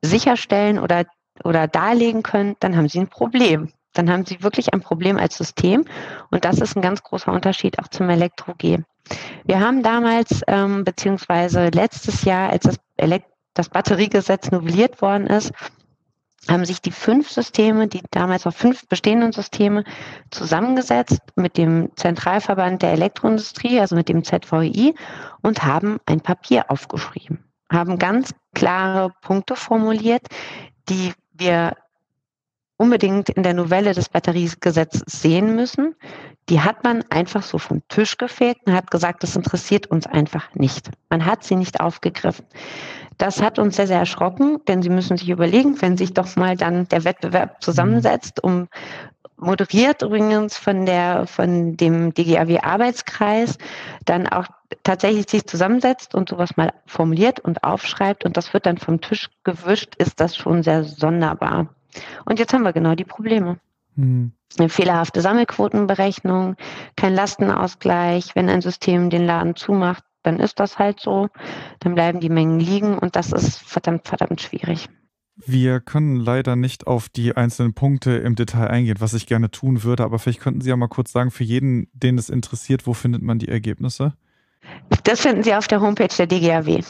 sicherstellen 0.00 0.78
oder 0.78 1.04
oder 1.44 1.68
darlegen 1.68 2.22
können, 2.22 2.56
dann 2.60 2.76
haben 2.76 2.88
Sie 2.88 3.00
ein 3.00 3.08
Problem. 3.08 3.72
Dann 3.92 4.10
haben 4.10 4.24
Sie 4.24 4.42
wirklich 4.42 4.72
ein 4.72 4.80
Problem 4.80 5.18
als 5.18 5.36
System. 5.36 5.84
Und 6.30 6.44
das 6.44 6.60
ist 6.60 6.76
ein 6.76 6.82
ganz 6.82 7.02
großer 7.02 7.32
Unterschied 7.32 7.78
auch 7.78 7.88
zum 7.88 8.08
Elektro-G. 8.08 8.78
Wir 9.44 9.60
haben 9.60 9.82
damals, 9.82 10.42
ähm, 10.46 10.84
beziehungsweise 10.84 11.68
letztes 11.68 12.24
Jahr, 12.24 12.50
als 12.50 12.64
das, 12.64 12.78
das 13.54 13.68
Batteriegesetz 13.68 14.50
novelliert 14.50 15.02
worden 15.02 15.26
ist, 15.26 15.52
haben 16.48 16.64
sich 16.64 16.80
die 16.80 16.92
fünf 16.92 17.30
Systeme, 17.30 17.86
die 17.86 18.00
damals 18.10 18.46
auf 18.46 18.56
fünf 18.56 18.88
bestehenden 18.88 19.32
Systeme 19.32 19.84
zusammengesetzt 20.30 21.20
mit 21.36 21.56
dem 21.56 21.90
Zentralverband 21.96 22.82
der 22.82 22.92
Elektroindustrie, 22.92 23.78
also 23.78 23.94
mit 23.94 24.08
dem 24.08 24.24
ZVI, 24.24 24.94
und 25.42 25.64
haben 25.64 25.98
ein 26.06 26.20
Papier 26.20 26.70
aufgeschrieben, 26.70 27.44
haben 27.70 27.98
ganz 27.98 28.32
klare 28.54 29.12
Punkte 29.20 29.54
formuliert, 29.54 30.26
die 30.88 31.12
wir 31.40 31.76
unbedingt 32.76 33.28
in 33.28 33.42
der 33.42 33.52
Novelle 33.52 33.92
des 33.92 34.08
Batteriegesetzes 34.08 35.02
sehen 35.06 35.54
müssen. 35.54 35.94
Die 36.48 36.60
hat 36.60 36.82
man 36.82 37.04
einfach 37.10 37.42
so 37.42 37.58
vom 37.58 37.82
Tisch 37.88 38.16
gefegt 38.16 38.62
und 38.66 38.72
hat 38.72 38.90
gesagt, 38.90 39.22
das 39.22 39.36
interessiert 39.36 39.88
uns 39.88 40.06
einfach 40.06 40.54
nicht. 40.54 40.90
Man 41.10 41.26
hat 41.26 41.44
sie 41.44 41.56
nicht 41.56 41.80
aufgegriffen. 41.80 42.46
Das 43.18 43.42
hat 43.42 43.58
uns 43.58 43.76
sehr, 43.76 43.86
sehr 43.86 43.98
erschrocken, 43.98 44.60
denn 44.66 44.80
Sie 44.80 44.88
müssen 44.88 45.18
sich 45.18 45.28
überlegen, 45.28 45.82
wenn 45.82 45.98
sich 45.98 46.14
doch 46.14 46.36
mal 46.36 46.56
dann 46.56 46.88
der 46.88 47.04
Wettbewerb 47.04 47.62
zusammensetzt, 47.62 48.42
um 48.42 48.68
moderiert 49.36 50.00
übrigens 50.00 50.56
von 50.56 50.86
der 50.86 51.26
von 51.26 51.76
dem 51.76 52.14
DGAW 52.14 52.60
Arbeitskreis 52.60 53.58
dann 54.06 54.26
auch 54.26 54.46
tatsächlich 54.82 55.28
sich 55.28 55.46
zusammensetzt 55.46 56.14
und 56.14 56.28
sowas 56.28 56.56
mal 56.56 56.72
formuliert 56.86 57.40
und 57.40 57.64
aufschreibt 57.64 58.24
und 58.24 58.36
das 58.36 58.52
wird 58.54 58.66
dann 58.66 58.78
vom 58.78 59.00
Tisch 59.00 59.28
gewischt, 59.44 59.94
ist 59.96 60.20
das 60.20 60.36
schon 60.36 60.62
sehr 60.62 60.84
sonderbar. 60.84 61.74
Und 62.24 62.38
jetzt 62.38 62.52
haben 62.52 62.62
wir 62.62 62.72
genau 62.72 62.94
die 62.94 63.04
Probleme. 63.04 63.58
Hm. 63.96 64.32
Eine 64.58 64.68
fehlerhafte 64.68 65.20
Sammelquotenberechnung, 65.20 66.56
kein 66.96 67.14
Lastenausgleich, 67.14 68.34
wenn 68.34 68.48
ein 68.48 68.62
System 68.62 69.10
den 69.10 69.24
Laden 69.24 69.56
zumacht, 69.56 70.04
dann 70.22 70.38
ist 70.38 70.60
das 70.60 70.78
halt 70.78 71.00
so, 71.00 71.28
dann 71.80 71.94
bleiben 71.94 72.20
die 72.20 72.28
Mengen 72.28 72.60
liegen 72.60 72.98
und 72.98 73.16
das 73.16 73.32
ist 73.32 73.58
verdammt, 73.58 74.08
verdammt 74.08 74.40
schwierig. 74.40 74.88
Wir 75.36 75.80
können 75.80 76.16
leider 76.16 76.54
nicht 76.54 76.86
auf 76.86 77.08
die 77.08 77.34
einzelnen 77.34 77.72
Punkte 77.72 78.12
im 78.12 78.34
Detail 78.34 78.68
eingehen, 78.68 79.00
was 79.00 79.14
ich 79.14 79.26
gerne 79.26 79.50
tun 79.50 79.82
würde, 79.82 80.04
aber 80.04 80.18
vielleicht 80.18 80.40
könnten 80.40 80.60
Sie 80.60 80.68
ja 80.68 80.76
mal 80.76 80.88
kurz 80.88 81.12
sagen, 81.12 81.30
für 81.30 81.44
jeden, 81.44 81.88
den 81.94 82.18
es 82.18 82.28
interessiert, 82.28 82.86
wo 82.86 82.92
findet 82.92 83.22
man 83.22 83.38
die 83.38 83.48
Ergebnisse? 83.48 84.12
Das 85.04 85.20
finden 85.20 85.42
Sie 85.42 85.54
auf 85.54 85.68
der 85.68 85.80
Homepage 85.80 86.08
der 86.16 86.26
DGAW. 86.26 86.82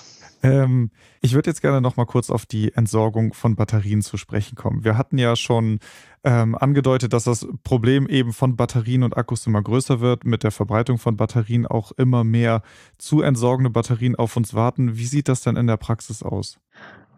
Ähm, 0.43 0.91
ich 1.21 1.35
würde 1.35 1.51
jetzt 1.51 1.61
gerne 1.61 1.81
noch 1.81 1.97
mal 1.97 2.07
kurz 2.07 2.31
auf 2.31 2.47
die 2.47 2.73
Entsorgung 2.75 3.35
von 3.35 3.57
Batterien 3.57 4.01
zu 4.01 4.17
sprechen 4.17 4.57
kommen. 4.57 4.85
Wir 4.85 4.97
hatten 4.97 5.19
ja 5.19 5.37
schon 5.37 5.81
ähm, 6.25 6.55
angedeutet, 6.55 7.13
dass 7.13 7.25
das 7.25 7.47
Problem 7.63 8.07
eben 8.09 8.33
von 8.33 8.57
Batterien 8.57 9.03
und 9.03 9.17
Akkus 9.17 9.47
immer 9.47 9.63
größer 9.63 10.01
wird, 10.01 10.25
mit 10.25 10.43
der 10.43 10.51
Verbreitung 10.51 10.99
von 10.99 11.17
Batterien 11.17 11.67
auch 11.67 11.93
immer 11.93 12.25
mehr 12.25 12.63
zu 12.97 13.21
entsorgende 13.21 13.71
Batterien 13.71 14.17
auf 14.17 14.37
uns 14.37 14.55
warten. 14.55 14.97
Wie 14.97 15.07
sieht 15.07 15.29
das 15.29 15.43
denn 15.43 15.57
in 15.57 15.67
der 15.67 15.77
Praxis 15.77 16.23
aus? 16.23 16.59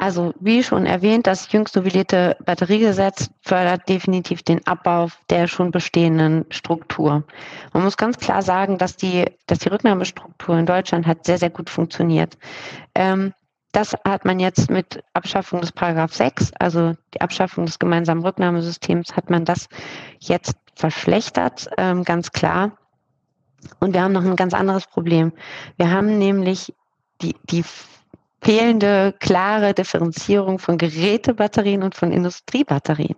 Also 0.03 0.35
wie 0.41 0.65
schon 0.65 0.85
erwähnt, 0.85 1.29
das 1.29 1.53
jüngst 1.53 1.77
novellierte 1.77 2.37
Batteriegesetz 2.45 3.31
fördert 3.41 3.89
definitiv 3.89 4.43
den 4.43 4.67
Abbau 4.67 5.07
der 5.31 5.47
schon 5.47 5.71
bestehenden 5.71 6.45
Struktur. 6.51 7.23
Man 7.73 7.85
muss 7.85 7.97
ganz 7.97 8.19
klar 8.19 8.43
sagen, 8.43 8.79
dass 8.79 8.97
die, 8.97 9.27
dass 9.47 9.61
die 9.61 9.69
Rücknahmestruktur 9.69 10.59
in 10.59 10.67
Deutschland 10.67 11.07
hat 11.07 11.25
sehr, 11.25 11.39
sehr 11.39 11.51
gut 11.51 11.71
funktioniert. 11.71 12.37
Ähm, 12.97 13.33
das 13.71 13.95
hat 14.05 14.25
man 14.25 14.41
jetzt 14.41 14.73
mit 14.73 15.05
Abschaffung 15.13 15.61
des 15.61 15.71
Paragraph 15.71 16.13
6, 16.13 16.51
also 16.59 16.95
die 17.15 17.21
Abschaffung 17.21 17.67
des 17.67 17.79
gemeinsamen 17.79 18.25
Rücknahmesystems, 18.25 19.15
hat 19.15 19.31
man 19.31 19.45
das 19.45 19.69
jetzt 20.19 20.57
verschlechtert, 20.75 21.71
ähm, 21.79 22.03
ganz 22.03 22.33
klar. 22.33 22.73
Und 23.79 23.95
wir 23.95 24.03
haben 24.03 24.11
noch 24.11 24.25
ein 24.25 24.35
ganz 24.35 24.53
anderes 24.53 24.89
Problem. 24.89 25.33
Wir 25.77 25.93
haben 25.93 26.19
nämlich 26.19 26.75
die, 27.21 27.37
die 27.45 27.63
fehlende 28.43 29.15
klare 29.21 29.73
Differenzierung 29.73 30.59
von 30.59 30.77
Gerätebatterien 30.77 31.83
und 31.83 31.95
von 31.95 32.13
Industriebatterien. 32.13 33.17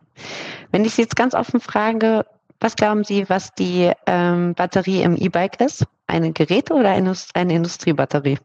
Wenn 0.71 0.85
ich 0.85 0.95
Sie 0.95 1.03
jetzt 1.03 1.17
ganz 1.17 1.35
offen 1.35 1.61
frage, 1.61 2.27
was 2.61 2.77
glauben 2.77 3.05
Sie, 3.05 3.29
was 3.29 3.55
die 3.55 3.91
ähm, 4.07 4.55
Batterie 4.55 5.03
im 5.03 5.17
E-Bike 5.17 5.61
ist? 5.61 5.85
Eine 6.07 6.33
Geräte- 6.33 6.75
oder 6.75 6.91
eine 6.91 7.55
Industriebatterie? 7.55 8.39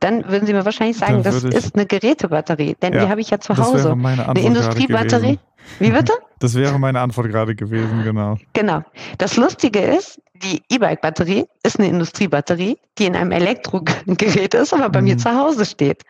Dann 0.00 0.28
würden 0.28 0.46
Sie 0.46 0.52
mir 0.52 0.64
wahrscheinlich 0.64 0.96
sagen, 0.96 1.22
das 1.22 1.44
ist 1.44 1.74
eine 1.74 1.86
Gerätebatterie, 1.86 2.76
denn 2.80 2.92
ja, 2.92 3.04
die 3.04 3.10
habe 3.10 3.20
ich 3.20 3.30
ja 3.30 3.40
zu 3.40 3.56
Hause. 3.56 3.72
Das 3.72 3.84
wäre 3.84 3.96
meine 3.96 4.26
Antwort 4.26 4.38
eine 4.38 4.46
Industriebatterie. 4.46 5.38
Wie 5.78 5.90
bitte? 5.90 6.12
Das 6.42 6.56
wäre 6.56 6.76
meine 6.80 6.98
Antwort 6.98 7.28
gerade 7.28 7.54
gewesen, 7.54 8.02
genau. 8.02 8.36
Genau. 8.52 8.82
Das 9.18 9.36
Lustige 9.36 9.78
ist, 9.78 10.20
die 10.42 10.60
E-Bike-Batterie 10.70 11.46
ist 11.62 11.78
eine 11.78 11.88
Industriebatterie, 11.88 12.78
die 12.98 13.06
in 13.06 13.14
einem 13.14 13.30
Elektrogerät 13.30 14.54
ist, 14.54 14.74
aber 14.74 14.88
bei 14.88 15.00
mhm. 15.00 15.06
mir 15.06 15.18
zu 15.18 15.32
Hause 15.32 15.64
steht. 15.64 16.02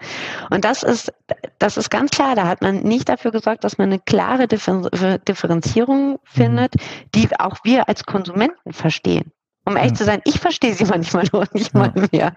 Und 0.48 0.64
das 0.64 0.82
ist, 0.82 1.12
das 1.58 1.76
ist 1.76 1.90
ganz 1.90 2.12
klar. 2.12 2.34
Da 2.34 2.48
hat 2.48 2.62
man 2.62 2.82
nicht 2.82 3.10
dafür 3.10 3.30
gesorgt, 3.30 3.62
dass 3.64 3.76
man 3.76 3.90
eine 3.90 3.98
klare 3.98 4.48
Differenzierung 4.48 6.12
mhm. 6.12 6.18
findet, 6.24 6.74
die 7.14 7.28
auch 7.38 7.58
wir 7.62 7.88
als 7.88 8.04
Konsumenten 8.04 8.72
verstehen. 8.72 9.32
Um 9.64 9.76
ehrlich 9.76 9.92
ja. 9.92 9.98
zu 9.98 10.04
sein, 10.04 10.22
ich 10.24 10.40
verstehe 10.40 10.74
sie 10.74 10.84
manchmal 10.88 11.26
nur 11.30 11.44
nicht 11.52 11.74
ja. 11.74 11.78
mal 11.78 11.92
mehr. 12.10 12.36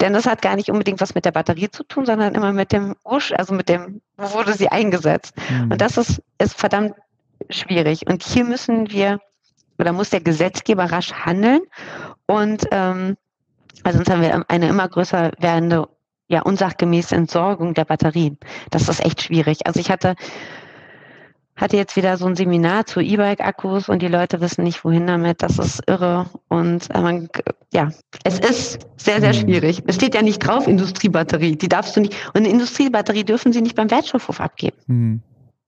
Denn 0.00 0.12
das 0.12 0.26
hat 0.26 0.42
gar 0.42 0.56
nicht 0.56 0.70
unbedingt 0.70 1.00
was 1.00 1.14
mit 1.14 1.24
der 1.24 1.32
Batterie 1.32 1.70
zu 1.70 1.84
tun, 1.84 2.06
sondern 2.06 2.34
immer 2.34 2.52
mit 2.52 2.72
dem 2.72 2.96
Usch, 3.04 3.32
also 3.32 3.54
mit 3.54 3.68
dem, 3.68 4.00
wo 4.16 4.32
wurde 4.32 4.54
sie 4.54 4.68
eingesetzt. 4.68 5.34
Mhm. 5.50 5.72
Und 5.72 5.80
das 5.80 5.96
ist, 5.96 6.22
ist 6.38 6.58
verdammt 6.58 6.94
schwierig. 7.50 8.06
Und 8.06 8.22
hier 8.22 8.44
müssen 8.44 8.90
wir, 8.90 9.20
oder 9.78 9.92
muss 9.92 10.10
der 10.10 10.20
Gesetzgeber 10.20 10.84
rasch 10.84 11.12
handeln. 11.12 11.60
Und 12.26 12.66
ähm, 12.70 13.16
also 13.82 13.98
sonst 13.98 14.10
haben 14.10 14.22
wir 14.22 14.44
eine 14.48 14.68
immer 14.68 14.88
größer 14.88 15.32
werdende, 15.38 15.88
ja, 16.28 16.42
unsachgemäße 16.42 17.14
Entsorgung 17.14 17.74
der 17.74 17.84
Batterien. 17.84 18.38
Das 18.70 18.88
ist 18.88 19.04
echt 19.04 19.22
schwierig. 19.22 19.66
Also 19.66 19.80
ich 19.80 19.90
hatte 19.90 20.14
hatte 21.62 21.76
jetzt 21.76 21.96
wieder 21.96 22.16
so 22.16 22.26
ein 22.26 22.36
Seminar 22.36 22.86
zu 22.86 23.00
E-Bike-Akkus 23.00 23.88
und 23.88 24.02
die 24.02 24.08
Leute 24.08 24.40
wissen 24.40 24.64
nicht, 24.64 24.84
wohin 24.84 25.06
damit. 25.06 25.42
Das 25.42 25.58
ist 25.58 25.82
irre. 25.86 26.26
Und 26.48 26.90
äh, 26.94 27.00
man, 27.00 27.28
ja, 27.72 27.90
es 28.24 28.38
ist 28.38 28.86
sehr, 28.96 29.20
sehr 29.20 29.32
mhm. 29.32 29.38
schwierig. 29.38 29.82
Es 29.86 29.94
steht 29.94 30.14
ja 30.14 30.22
nicht 30.22 30.40
drauf, 30.40 30.66
Industriebatterie. 30.66 31.56
Die 31.56 31.68
darfst 31.68 31.96
du 31.96 32.00
nicht. 32.00 32.14
Und 32.28 32.38
eine 32.38 32.48
Industriebatterie 32.48 33.24
dürfen 33.24 33.52
sie 33.52 33.62
nicht 33.62 33.76
beim 33.76 33.90
Wertstoffhof 33.90 34.40
abgeben. 34.40 34.76
Mhm. 34.86 35.22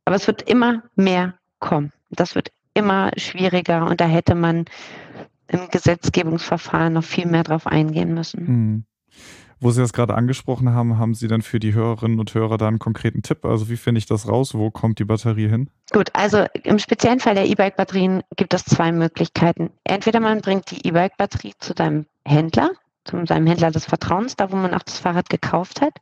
Aber 0.04 0.16
es 0.16 0.26
wird 0.26 0.42
immer 0.42 0.83
mehr 0.96 1.35
kommen. 1.61 1.92
Das 2.11 2.35
wird 2.35 2.50
immer 2.74 3.11
schwieriger 3.16 3.87
und 3.87 4.00
da 4.00 4.07
hätte 4.07 4.35
man 4.35 4.66
im 5.46 5.68
Gesetzgebungsverfahren 5.70 6.92
noch 6.92 7.04
viel 7.04 7.26
mehr 7.26 7.44
drauf 7.44 7.66
eingehen 7.66 8.12
müssen. 8.12 8.44
Mhm. 8.44 8.85
Wo 9.64 9.70
Sie 9.70 9.81
das 9.81 9.94
gerade 9.94 10.14
angesprochen 10.14 10.74
haben, 10.74 10.98
haben 10.98 11.14
Sie 11.14 11.27
dann 11.27 11.40
für 11.40 11.59
die 11.59 11.72
Hörerinnen 11.72 12.20
und 12.20 12.35
Hörer 12.35 12.59
da 12.59 12.68
einen 12.68 12.79
konkreten 12.79 13.22
Tipp? 13.22 13.46
Also 13.46 13.70
wie 13.70 13.79
finde 13.79 13.98
ich 13.98 14.05
das 14.05 14.29
raus? 14.29 14.53
Wo 14.53 14.70
kommt 14.70 14.98
die 14.98 15.07
Batterie 15.07 15.48
hin? 15.48 15.70
Gut, 15.90 16.11
also 16.12 16.44
im 16.64 16.79
speziellen 16.79 17.18
Fall 17.18 17.35
der 17.35 17.46
E-Bike-Batterien 17.46 18.22
gibt 18.37 18.53
es 18.53 18.66
zwei 18.66 18.92
Möglichkeiten. 18.92 19.70
Entweder 19.85 20.20
man 20.20 20.42
bringt 20.42 20.70
die 20.70 20.87
E-Bike-Batterie 20.87 21.55
zu 21.61 21.72
seinem 21.74 22.05
Händler, 22.27 22.72
zu 23.07 23.24
seinem 23.24 23.46
Händler 23.46 23.70
des 23.70 23.87
Vertrauens, 23.87 24.37
da 24.37 24.53
wo 24.53 24.57
man 24.57 24.74
auch 24.74 24.83
das 24.83 24.98
Fahrrad 24.98 25.31
gekauft 25.31 25.81
hat, 25.81 25.94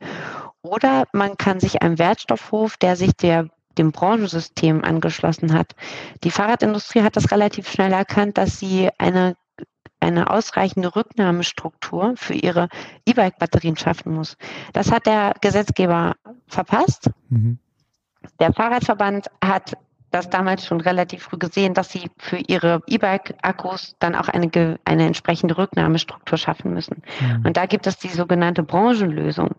oder 0.61 1.05
man 1.13 1.37
kann 1.37 1.61
sich 1.61 1.81
einem 1.81 1.97
Wertstoffhof, 1.97 2.75
der 2.75 2.97
sich 2.97 3.13
der 3.13 3.47
dem 3.77 3.93
Branchensystem 3.93 4.83
angeschlossen 4.83 5.53
hat. 5.53 5.73
Die 6.25 6.31
Fahrradindustrie 6.31 7.01
hat 7.01 7.15
das 7.15 7.31
relativ 7.31 7.71
schnell 7.71 7.93
erkannt, 7.93 8.37
dass 8.37 8.59
sie 8.59 8.89
eine 8.97 9.35
eine 10.03 10.29
ausreichende 10.29 10.95
Rücknahmestruktur 10.95 12.13
für 12.15 12.33
ihre 12.33 12.69
E-Bike-Batterien 13.05 13.77
schaffen 13.77 14.13
muss. 14.13 14.37
Das 14.73 14.91
hat 14.91 15.05
der 15.05 15.33
Gesetzgeber 15.41 16.15
verpasst. 16.47 17.09
Mhm. 17.29 17.57
Der 18.39 18.53
Fahrradverband 18.53 19.27
hat 19.43 19.73
das 20.13 20.29
damals 20.29 20.65
schon 20.65 20.79
relativ 20.79 21.23
früh 21.23 21.37
gesehen, 21.37 21.73
dass 21.73 21.89
sie 21.89 22.09
für 22.19 22.37
ihre 22.37 22.81
E-Bike-Akkus 22.85 23.95
dann 23.97 24.13
auch 24.13 24.27
eine, 24.27 24.79
eine 24.85 25.07
entsprechende 25.07 25.57
Rücknahmestruktur 25.57 26.37
schaffen 26.37 26.73
müssen. 26.73 27.01
Mhm. 27.19 27.47
Und 27.47 27.57
da 27.57 27.65
gibt 27.65 27.87
es 27.87 27.97
die 27.97 28.09
sogenannte 28.09 28.61
Branchenlösung. 28.61 29.55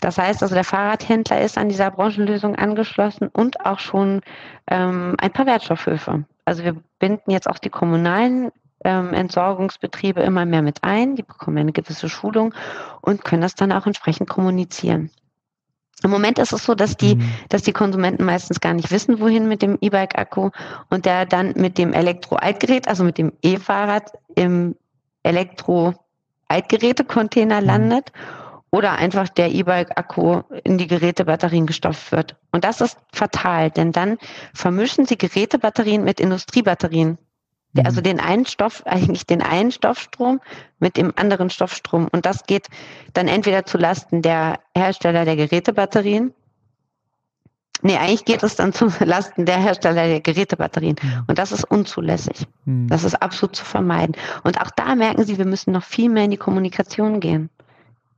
Das 0.00 0.18
heißt 0.18 0.42
also, 0.42 0.54
der 0.54 0.64
Fahrradhändler 0.64 1.40
ist 1.40 1.56
an 1.56 1.70
dieser 1.70 1.90
Branchenlösung 1.90 2.54
angeschlossen 2.54 3.28
und 3.28 3.64
auch 3.64 3.78
schon 3.78 4.20
ähm, 4.66 5.14
ein 5.18 5.32
paar 5.32 5.46
Wertstoffhöfe. 5.46 6.24
Also 6.44 6.64
wir 6.64 6.76
binden 6.98 7.30
jetzt 7.30 7.48
auch 7.48 7.58
die 7.58 7.70
kommunalen 7.70 8.50
ähm, 8.84 9.12
Entsorgungsbetriebe 9.12 10.20
immer 10.20 10.44
mehr 10.44 10.62
mit 10.62 10.84
ein. 10.84 11.16
Die 11.16 11.22
bekommen 11.22 11.58
eine 11.58 11.72
gewisse 11.72 12.08
Schulung 12.08 12.54
und 13.00 13.24
können 13.24 13.42
das 13.42 13.54
dann 13.54 13.72
auch 13.72 13.86
entsprechend 13.86 14.28
kommunizieren. 14.28 15.10
Im 16.02 16.10
Moment 16.10 16.38
ist 16.38 16.52
es 16.52 16.64
so, 16.64 16.74
dass 16.74 16.98
die, 16.98 17.16
mhm. 17.16 17.28
dass 17.48 17.62
die 17.62 17.72
Konsumenten 17.72 18.24
meistens 18.24 18.60
gar 18.60 18.74
nicht 18.74 18.90
wissen, 18.90 19.20
wohin 19.20 19.48
mit 19.48 19.62
dem 19.62 19.78
E-Bike-Akku 19.80 20.50
und 20.90 21.06
der 21.06 21.24
dann 21.24 21.54
mit 21.56 21.78
dem 21.78 21.94
Elektro-Altgerät, 21.94 22.88
also 22.88 23.04
mit 23.04 23.16
dem 23.16 23.32
E-Fahrrad 23.42 24.12
im 24.34 24.74
Elektro-Altgeräte-Container 25.22 27.62
mhm. 27.62 27.66
landet 27.66 28.12
oder 28.70 28.92
einfach 28.92 29.28
der 29.28 29.52
E-Bike-Akku 29.52 30.40
in 30.64 30.78
die 30.78 30.88
Gerätebatterien 30.88 31.64
gestopft 31.64 32.12
wird. 32.12 32.36
Und 32.52 32.64
das 32.64 32.80
ist 32.80 32.98
fatal, 33.12 33.70
denn 33.70 33.92
dann 33.92 34.18
vermischen 34.52 35.06
sie 35.06 35.16
Gerätebatterien 35.16 36.02
mit 36.04 36.18
Industriebatterien. 36.20 37.18
Also 37.82 38.00
mhm. 38.00 38.04
den 38.04 38.20
einen 38.20 38.46
Stoff, 38.46 38.82
eigentlich 38.86 39.26
den 39.26 39.42
einen 39.42 39.72
Stoffstrom 39.72 40.40
mit 40.78 40.96
dem 40.96 41.12
anderen 41.16 41.50
Stoffstrom. 41.50 42.08
Und 42.12 42.26
das 42.26 42.44
geht 42.44 42.68
dann 43.12 43.28
entweder 43.28 43.64
zu 43.66 43.78
Lasten 43.78 44.22
der 44.22 44.60
Hersteller 44.76 45.24
der 45.24 45.36
Gerätebatterien. 45.36 46.32
Nee, 47.82 47.96
eigentlich 47.96 48.24
geht 48.24 48.42
es 48.42 48.56
dann 48.56 48.72
zu 48.72 48.86
Lasten 49.04 49.44
der 49.46 49.58
Hersteller 49.58 50.06
der 50.06 50.20
Gerätebatterien. 50.20 50.96
Mhm. 51.02 51.24
Und 51.26 51.38
das 51.38 51.52
ist 51.52 51.64
unzulässig. 51.64 52.46
Mhm. 52.64 52.88
Das 52.88 53.04
ist 53.04 53.20
absolut 53.20 53.56
zu 53.56 53.64
vermeiden. 53.64 54.14
Und 54.42 54.60
auch 54.60 54.70
da 54.70 54.94
merken 54.94 55.24
Sie, 55.24 55.38
wir 55.38 55.46
müssen 55.46 55.72
noch 55.72 55.84
viel 55.84 56.08
mehr 56.08 56.24
in 56.24 56.30
die 56.30 56.36
Kommunikation 56.36 57.20
gehen 57.20 57.50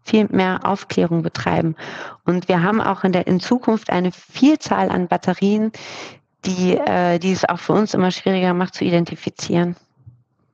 viel 0.07 0.29
mehr 0.31 0.61
Aufklärung 0.63 1.23
betreiben. 1.23 1.75
Und 2.25 2.49
wir 2.49 2.63
haben 2.63 2.81
auch 2.81 3.05
in 3.05 3.13
der 3.13 3.27
in 3.27 3.41
Zukunft 3.41 3.91
eine 3.91 4.13
Vielzahl 4.13 4.89
an 4.91 5.09
Batterien, 5.09 5.73
die, 6.47 6.77
äh, 6.77 7.19
die 7.19 7.33
es 7.33 7.45
auch 7.45 7.59
für 7.59 7.73
uns 7.73 7.95
immer 7.95 8.11
schwieriger 8.11 8.55
macht 8.55 8.75
zu 8.75 8.85
identifizieren. 8.85 9.77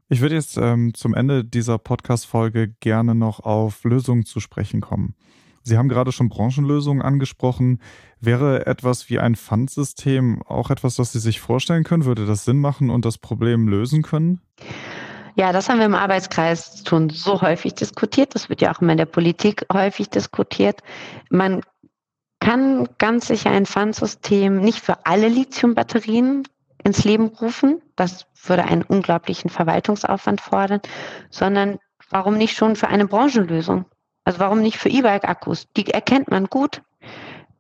Ich 0.09 0.21
würde 0.21 0.35
jetzt 0.35 0.59
ähm, 0.59 0.93
zum 0.95 1.15
Ende 1.15 1.45
dieser 1.45 1.79
Podcast-Folge 1.79 2.69
gerne 2.81 3.15
noch 3.15 3.41
auf 3.41 3.85
Lösungen 3.85 4.27
zu 4.27 4.41
sprechen 4.41 4.81
kommen. 4.81 5.15
Sie 5.63 5.79
haben 5.79 5.89
gerade 5.89 6.13
schon 6.13 6.29
Branchenlösungen 6.29 7.03
angesprochen. 7.03 7.81
Wäre 8.21 8.67
etwas 8.67 9.09
wie 9.09 9.21
ein 9.21 9.37
Pfandsystem 9.37 10.43
auch 10.43 10.71
etwas, 10.71 10.97
das 10.97 11.13
Sie 11.13 11.21
sich 11.21 11.41
vorstellen 11.41 11.85
können? 11.85 12.05
Würde 12.05 12.27
das 12.27 12.45
Sinn 12.45 12.59
machen 12.59 12.91
und 12.91 13.05
das 13.05 13.19
Problem 13.19 13.69
lösen 13.69 14.03
können? 14.03 14.41
Ja, 15.35 15.53
das 15.53 15.69
haben 15.69 15.79
wir 15.79 15.87
im 15.87 15.95
Arbeitskreis 15.95 16.83
schon 16.87 17.09
so 17.09 17.41
häufig 17.41 17.75
diskutiert. 17.75 18.35
Das 18.35 18.49
wird 18.49 18.61
ja 18.61 18.75
auch 18.75 18.83
immer 18.83 18.93
in 18.93 18.99
der 18.99 19.07
Politik 19.07 19.65
häufig 19.73 20.11
diskutiert. 20.11 20.81
Man 21.31 21.63
kann 22.43 22.89
ganz 22.99 23.29
sicher 23.29 23.51
ein 23.51 23.67
Pfandsystem 23.67 24.61
nicht 24.61 24.81
für 24.81 25.07
alle 25.07 25.29
Lithiumbatterien 25.29 26.43
ins 26.83 27.05
Leben 27.05 27.27
rufen. 27.27 27.81
Das 27.95 28.27
würde 28.45 28.65
einen 28.65 28.83
unglaublichen 28.83 29.49
Verwaltungsaufwand 29.49 30.41
fordern, 30.41 30.81
sondern 31.31 31.79
warum 32.11 32.37
nicht 32.37 32.57
schon 32.57 32.75
für 32.75 32.89
eine 32.89 33.07
Branchenlösung? 33.07 33.85
Also 34.25 34.41
warum 34.41 34.61
nicht 34.61 34.77
für 34.77 34.89
E-Bike-Akkus? 34.89 35.69
Die 35.77 35.89
erkennt 35.89 36.33
man 36.33 36.47
gut. 36.47 36.83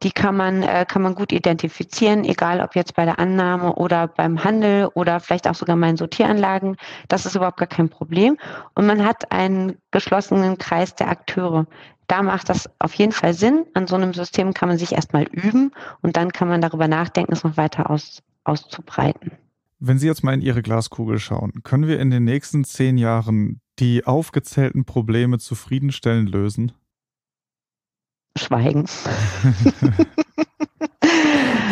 Die 0.02 0.10
kann 0.10 0.36
man, 0.36 0.64
äh, 0.64 0.84
kann 0.84 1.02
man 1.02 1.14
gut 1.14 1.30
identifizieren, 1.30 2.24
egal 2.24 2.60
ob 2.60 2.74
jetzt 2.74 2.96
bei 2.96 3.04
der 3.04 3.20
Annahme 3.20 3.76
oder 3.76 4.08
beim 4.08 4.42
Handel 4.42 4.88
oder 4.94 5.20
vielleicht 5.20 5.46
auch 5.46 5.54
sogar 5.54 5.76
meinen 5.76 5.96
Sortieranlagen. 5.96 6.76
Das 7.06 7.24
ist 7.24 7.36
überhaupt 7.36 7.58
gar 7.58 7.68
kein 7.68 7.88
Problem. 7.88 8.36
Und 8.74 8.86
man 8.86 9.04
hat 9.04 9.30
einen 9.30 9.78
geschlossenen 9.92 10.58
Kreis 10.58 10.96
der 10.96 11.08
Akteure. 11.08 11.66
Da 12.12 12.22
macht 12.22 12.50
das 12.50 12.68
auf 12.78 12.92
jeden 12.92 13.12
Fall 13.12 13.32
Sinn. 13.32 13.64
An 13.72 13.86
so 13.86 13.96
einem 13.96 14.12
System 14.12 14.52
kann 14.52 14.68
man 14.68 14.76
sich 14.76 14.92
erstmal 14.92 15.22
üben 15.22 15.72
und 16.02 16.18
dann 16.18 16.30
kann 16.30 16.46
man 16.46 16.60
darüber 16.60 16.86
nachdenken, 16.86 17.32
es 17.32 17.42
noch 17.42 17.56
weiter 17.56 17.88
aus, 17.88 18.22
auszubreiten. 18.44 19.32
Wenn 19.78 19.98
Sie 19.98 20.08
jetzt 20.08 20.22
mal 20.22 20.34
in 20.34 20.42
Ihre 20.42 20.60
Glaskugel 20.60 21.18
schauen, 21.18 21.62
können 21.62 21.86
wir 21.86 21.98
in 21.98 22.10
den 22.10 22.24
nächsten 22.24 22.64
zehn 22.64 22.98
Jahren 22.98 23.62
die 23.78 24.04
aufgezählten 24.04 24.84
Probleme 24.84 25.38
zufriedenstellend 25.38 26.28
lösen? 26.28 26.72
Schweigen. 28.36 28.84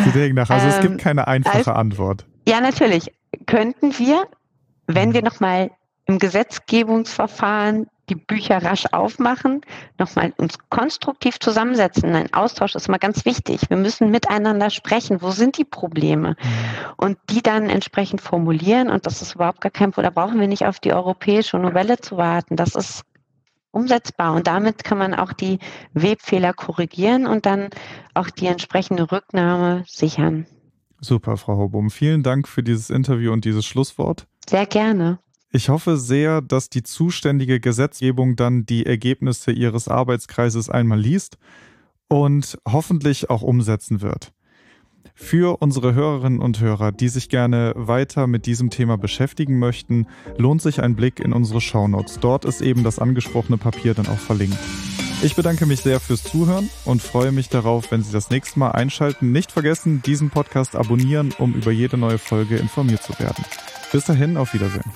Sie 0.05 0.11
denken 0.11 0.37
nach, 0.37 0.49
also 0.49 0.65
ähm, 0.65 0.73
es 0.73 0.79
gibt 0.81 0.93
ähm, 0.93 0.97
keine 0.97 1.27
einfache 1.27 1.57
also, 1.57 1.73
Antwort. 1.73 2.25
Ja, 2.47 2.61
natürlich. 2.61 3.11
Könnten 3.45 3.99
wir, 3.99 4.25
wenn 4.87 5.13
wir 5.13 5.21
nochmal 5.21 5.69
im 6.07 6.17
Gesetzgebungsverfahren 6.17 7.85
die 8.11 8.15
Bücher 8.15 8.61
rasch 8.61 8.85
aufmachen, 8.91 9.61
nochmal 9.97 10.33
uns 10.37 10.57
konstruktiv 10.69 11.39
zusammensetzen. 11.39 12.13
Ein 12.13 12.33
Austausch 12.33 12.75
ist 12.75 12.89
mal 12.89 12.97
ganz 12.97 13.23
wichtig. 13.23 13.61
Wir 13.69 13.77
müssen 13.77 14.11
miteinander 14.11 14.69
sprechen. 14.69 15.21
Wo 15.21 15.31
sind 15.31 15.57
die 15.57 15.63
Probleme? 15.63 16.31
Mhm. 16.31 16.35
Und 16.97 17.17
die 17.29 17.41
dann 17.41 17.69
entsprechend 17.69 18.19
formulieren. 18.19 18.89
Und 18.89 19.05
das 19.05 19.21
ist 19.21 19.35
überhaupt 19.35 19.61
gar 19.61 19.71
kein 19.71 19.91
Problem. 19.91 20.13
Da 20.13 20.21
brauchen 20.21 20.39
wir 20.41 20.47
nicht 20.47 20.65
auf 20.65 20.79
die 20.79 20.91
europäische 20.91 21.57
Novelle 21.57 21.99
zu 21.99 22.17
warten. 22.17 22.57
Das 22.57 22.75
ist 22.75 23.03
umsetzbar. 23.71 24.33
Und 24.33 24.47
damit 24.47 24.83
kann 24.83 24.97
man 24.97 25.13
auch 25.13 25.31
die 25.31 25.59
Webfehler 25.93 26.51
korrigieren 26.51 27.27
und 27.27 27.45
dann 27.45 27.69
auch 28.13 28.29
die 28.29 28.47
entsprechende 28.47 29.09
Rücknahme 29.09 29.85
sichern. 29.87 30.45
Super, 30.99 31.37
Frau 31.37 31.57
Hobum. 31.57 31.89
Vielen 31.89 32.23
Dank 32.23 32.49
für 32.49 32.61
dieses 32.61 32.89
Interview 32.89 33.31
und 33.31 33.45
dieses 33.45 33.65
Schlusswort. 33.65 34.27
Sehr 34.49 34.65
gerne. 34.65 35.19
Ich 35.53 35.67
hoffe 35.67 35.97
sehr, 35.97 36.41
dass 36.41 36.69
die 36.69 36.81
zuständige 36.81 37.59
Gesetzgebung 37.59 38.37
dann 38.37 38.65
die 38.65 38.85
Ergebnisse 38.85 39.51
ihres 39.51 39.89
Arbeitskreises 39.89 40.69
einmal 40.69 40.99
liest 40.99 41.37
und 42.07 42.57
hoffentlich 42.65 43.29
auch 43.29 43.41
umsetzen 43.41 44.01
wird. 44.01 44.31
Für 45.13 45.61
unsere 45.61 45.93
Hörerinnen 45.93 46.39
und 46.39 46.61
Hörer, 46.61 46.93
die 46.93 47.09
sich 47.09 47.27
gerne 47.27 47.73
weiter 47.75 48.27
mit 48.27 48.45
diesem 48.45 48.69
Thema 48.69 48.97
beschäftigen 48.97 49.59
möchten, 49.59 50.07
lohnt 50.37 50.61
sich 50.61 50.81
ein 50.81 50.95
Blick 50.95 51.19
in 51.19 51.33
unsere 51.33 51.59
Shownotes. 51.59 52.19
Dort 52.21 52.45
ist 52.45 52.61
eben 52.61 52.85
das 52.85 52.97
angesprochene 52.97 53.57
Papier 53.57 53.93
dann 53.93 54.07
auch 54.07 54.17
verlinkt. 54.17 54.57
Ich 55.21 55.35
bedanke 55.35 55.65
mich 55.65 55.81
sehr 55.81 55.99
fürs 55.99 56.23
Zuhören 56.23 56.69
und 56.85 57.01
freue 57.01 57.31
mich 57.33 57.49
darauf, 57.49 57.91
wenn 57.91 58.03
Sie 58.03 58.11
das 58.11 58.29
nächste 58.29 58.57
Mal 58.57 58.71
einschalten. 58.71 59.31
Nicht 59.33 59.51
vergessen, 59.51 60.01
diesen 60.01 60.29
Podcast 60.29 60.75
abonnieren, 60.75 61.33
um 61.37 61.53
über 61.53 61.71
jede 61.71 61.97
neue 61.97 62.17
Folge 62.17 62.55
informiert 62.55 63.03
zu 63.03 63.19
werden. 63.19 63.43
Bis 63.91 64.05
dahin, 64.05 64.37
auf 64.37 64.53
Wiedersehen. 64.53 64.89